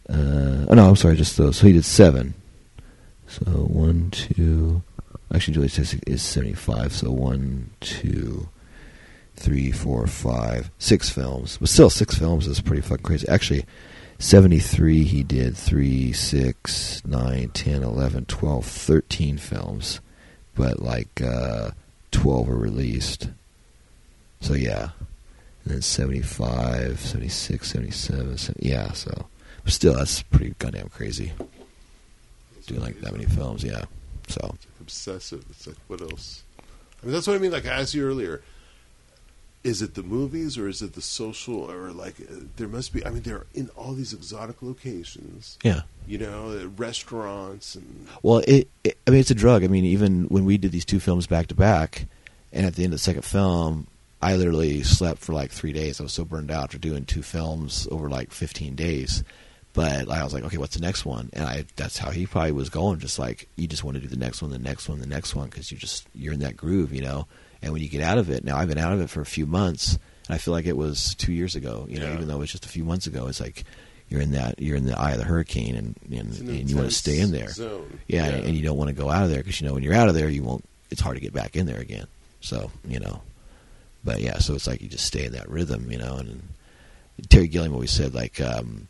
[0.08, 1.58] Uh, oh, no, I'm sorry, just those.
[1.58, 2.34] So he did seven.
[3.28, 4.84] So one, two.
[5.34, 6.94] Actually, Julieta is 75.
[6.94, 8.48] So one, two,
[9.36, 11.58] three, four, five, six films.
[11.58, 13.28] But still, six films is pretty fucking crazy.
[13.28, 13.66] Actually,
[14.20, 20.00] 73, he did 3, 6, 9, 10, 11, 12, 13 films.
[20.56, 21.72] But like uh,
[22.12, 23.30] 12 were released.
[24.46, 24.90] So yeah.
[25.64, 29.12] And then 75, 76, 77, 70, yeah, so.
[29.64, 31.34] But still, that's pretty goddamn crazy.
[32.68, 33.86] Doing like that many films, yeah.
[34.28, 34.52] So.
[34.54, 35.46] It's like obsessive.
[35.50, 36.44] It's like what else?
[37.02, 37.52] I mean, that's what I mean.
[37.52, 38.44] Like I asked you earlier,
[39.64, 43.04] is it the movies or is it the social or like uh, there must be?
[43.04, 45.58] I mean, they're in all these exotic locations.
[45.64, 45.82] Yeah.
[46.06, 49.00] You know, uh, restaurants and Well, it, it.
[49.08, 49.64] I mean, it's a drug.
[49.64, 52.06] I mean, even when we did these two films back to back,
[52.54, 53.88] and at the end of the second film,
[54.32, 56.00] I literally slept for like three days.
[56.00, 59.24] I was so burned out after doing two films over like 15 days.
[59.74, 61.30] But I was like, okay, what's the next one?
[61.34, 63.00] And I that's how he probably was going.
[63.00, 65.36] Just like you just want to do the next one, the next one, the next
[65.36, 67.28] one, because you just you're in that groove, you know.
[67.62, 69.26] And when you get out of it, now I've been out of it for a
[69.26, 71.86] few months, and I feel like it was two years ago.
[71.90, 72.14] You know, Yeah.
[72.14, 73.66] even though it was just a few months ago, it's like
[74.08, 76.78] you're in that you're in the eye of the hurricane, and and, an and you
[76.78, 77.50] want to stay in there.
[77.50, 78.00] Zone.
[78.08, 79.94] Yeah, and you don't want to go out of there because you know when you're
[79.94, 80.64] out of there, you won't.
[80.90, 82.08] It's hard to get back in there again.
[82.40, 83.22] So you know,
[84.06, 86.18] but yeah, so it's like you just stay in that rhythm, you know.
[86.18, 86.44] And
[87.28, 88.88] Terry Gilliam always said like, um,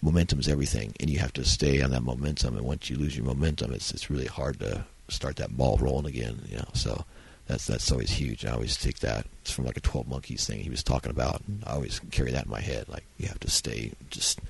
[0.00, 2.56] momentum is everything, and you have to stay on that momentum.
[2.56, 6.06] And once you lose your momentum, it's it's really hard to start that ball rolling
[6.06, 6.68] again, you know.
[6.72, 7.04] So
[7.48, 8.46] that's that's always huge.
[8.46, 9.26] I always take that.
[9.42, 11.42] It's from like a Twelve Monkeys thing he was talking about.
[11.66, 12.88] I always carry that in my head.
[12.88, 14.40] Like you have to stay, just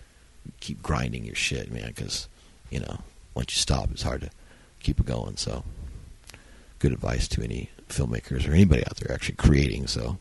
[0.60, 2.28] keep grinding your shit, man, because
[2.68, 2.98] you know
[3.34, 4.30] once you stop, it's hard to
[4.80, 5.36] keep it going.
[5.36, 5.64] So,
[6.78, 9.86] good advice to any filmmakers or anybody out there actually creating.
[9.86, 10.18] So,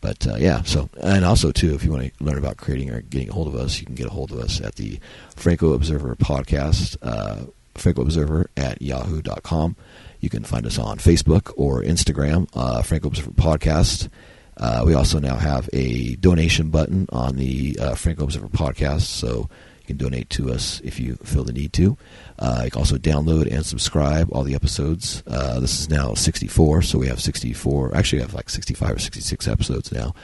[0.00, 3.00] but uh, yeah, so and also too, if you want to learn about creating or
[3.02, 4.98] getting a hold of us, you can get a hold of us at the
[5.36, 9.76] Franco Observer podcast, uh, Franco Observer at yahoo.com.
[10.20, 14.08] You can find us on Facebook or Instagram, uh, Franco Observer Podcast.
[14.56, 19.48] Uh, we also now have a donation button on the uh, Franco Observer podcast, so
[19.90, 21.96] can donate to us if you feel the need to.
[22.38, 25.22] Uh, you can also download and subscribe all the episodes.
[25.26, 27.94] Uh, this is now 64, so we have 64.
[27.96, 30.14] Actually, we have like 65 or 66 episodes now.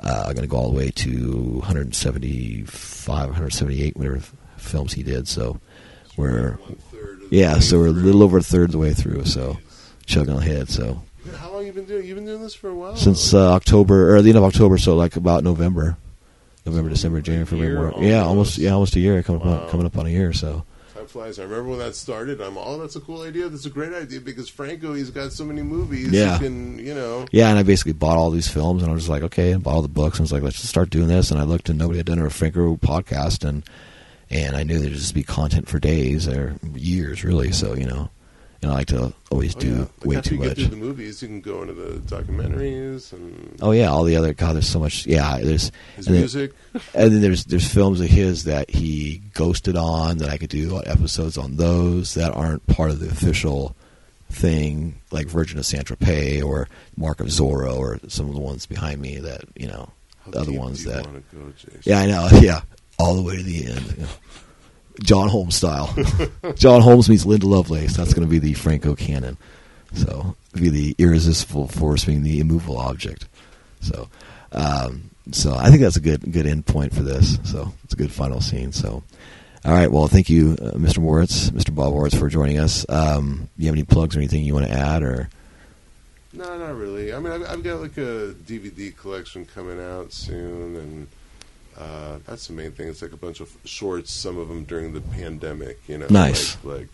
[0.00, 4.20] Uh, I'm going to go all the way to 175, 178, whatever
[4.56, 5.28] films he did.
[5.28, 5.60] So
[6.16, 6.58] we're
[7.30, 9.24] yeah, so we're a little over a third of the way through.
[9.24, 9.58] So
[10.06, 10.68] chugging ahead.
[10.68, 11.02] So
[11.36, 12.04] How long you been doing?
[12.06, 12.96] You've been doing this for a while.
[12.96, 15.96] since uh, October or the end of October, so like about November,
[16.64, 17.94] November, December, January, February, March.
[17.98, 18.58] Yeah, almost almost.
[18.58, 19.54] yeah, almost a year coming Wow.
[19.54, 20.32] up, coming up on a year.
[20.32, 21.38] So Time Flies.
[21.38, 22.40] I remember when that started.
[22.40, 23.48] I'm, oh, that's a cool idea.
[23.48, 26.10] That's a great idea because Franco, he's got so many movies.
[26.10, 26.34] Yeah.
[26.38, 27.26] He can, you know.
[27.32, 29.74] Yeah, and I basically bought all these films, and I was like, okay, and bought
[29.74, 31.30] all the books, and I was like, let's just start doing this.
[31.32, 33.64] And I looked, and nobody had done a Franco podcast, and
[34.30, 37.50] and I knew there'd just be content for days or years, really.
[37.52, 38.08] So you know,
[38.62, 39.78] and I like to always Oh, do yeah.
[39.80, 40.56] Like way too you much.
[40.58, 44.54] the movies, you can go into the documentaries and Oh yeah, all the other God,
[44.54, 45.04] there's so much.
[45.06, 46.52] Yeah, there's his and then- music.
[46.94, 50.80] and then there's there's films of his that he ghosted on that I could do
[50.86, 53.74] episodes on those that aren't part of the official
[54.30, 58.64] thing, like Virgin of Saint Tropez or Mark of Zorro or some of the ones
[58.66, 59.90] behind me that you know,
[60.24, 61.04] How the other ones that.
[61.04, 61.52] go,
[61.84, 62.28] Yeah, I know.
[62.40, 62.60] Yeah,
[62.98, 63.94] all the way to the end.
[63.98, 64.08] you know.
[65.00, 65.94] John Holmes style.
[66.56, 67.96] John Holmes meets Linda Lovelace.
[67.96, 69.36] That's going to be the Franco canon.
[69.94, 73.26] So be the irresistible force being the immovable object.
[73.80, 74.08] So,
[74.52, 77.38] um, so I think that's a good good end point for this.
[77.44, 78.72] So it's a good final scene.
[78.72, 79.02] So,
[79.64, 79.90] all right.
[79.90, 80.98] Well, thank you, uh, Mr.
[80.98, 81.74] Moricz, Mr.
[81.74, 82.86] Bob Moricz, for joining us.
[82.88, 85.28] Um, you have any plugs or anything you want to add, or
[86.32, 87.12] No, not really.
[87.12, 91.08] I mean, I've, I've got like a DVD collection coming out soon, and
[91.82, 92.88] uh, that's the main thing.
[92.88, 95.78] It's like a bunch of shorts, some of them during the pandemic.
[95.88, 96.56] You know, Nice.
[96.64, 96.88] Like, like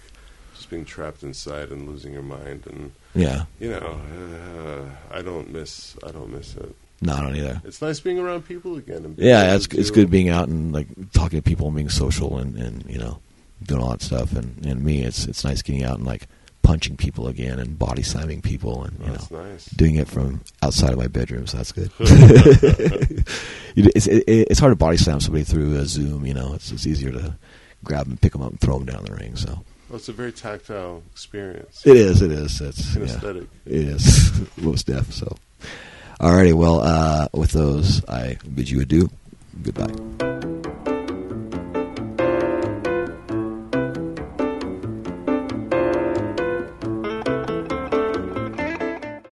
[0.55, 3.45] just being trapped inside and losing your mind, and yeah?
[3.61, 5.97] you know, uh, I don't miss.
[6.07, 6.75] I don't miss it.
[7.01, 7.63] No, I don't either.
[7.65, 9.05] It's nice being around people again.
[9.05, 11.89] And Yeah, it's to- it's good being out and like talking to people and being
[11.91, 13.21] social and, and you know
[13.63, 14.33] doing all that stuff.
[14.35, 16.27] And and me, it's it's nice getting out and like
[16.63, 19.65] punching people again and body slamming people and you That's know nice.
[19.71, 21.47] doing it from outside of my bedroom.
[21.47, 21.91] So that's good.
[23.77, 26.27] It's it, it's hard to body slam somebody through a Zoom.
[26.27, 27.35] You know, it's it's easier to
[27.85, 29.37] grab them, pick them up, and throw them down the ring.
[29.37, 29.51] So
[29.89, 31.83] Well, it's a very tactile experience.
[31.87, 32.23] it is.
[32.23, 32.61] It is.
[32.61, 33.47] It's yeah, Kinesthetic.
[33.67, 35.13] it is most deaf.
[35.13, 35.37] So,
[36.21, 36.55] alrighty.
[36.55, 39.09] Well, uh, with those, I bid you adieu.
[39.63, 40.58] Goodbye.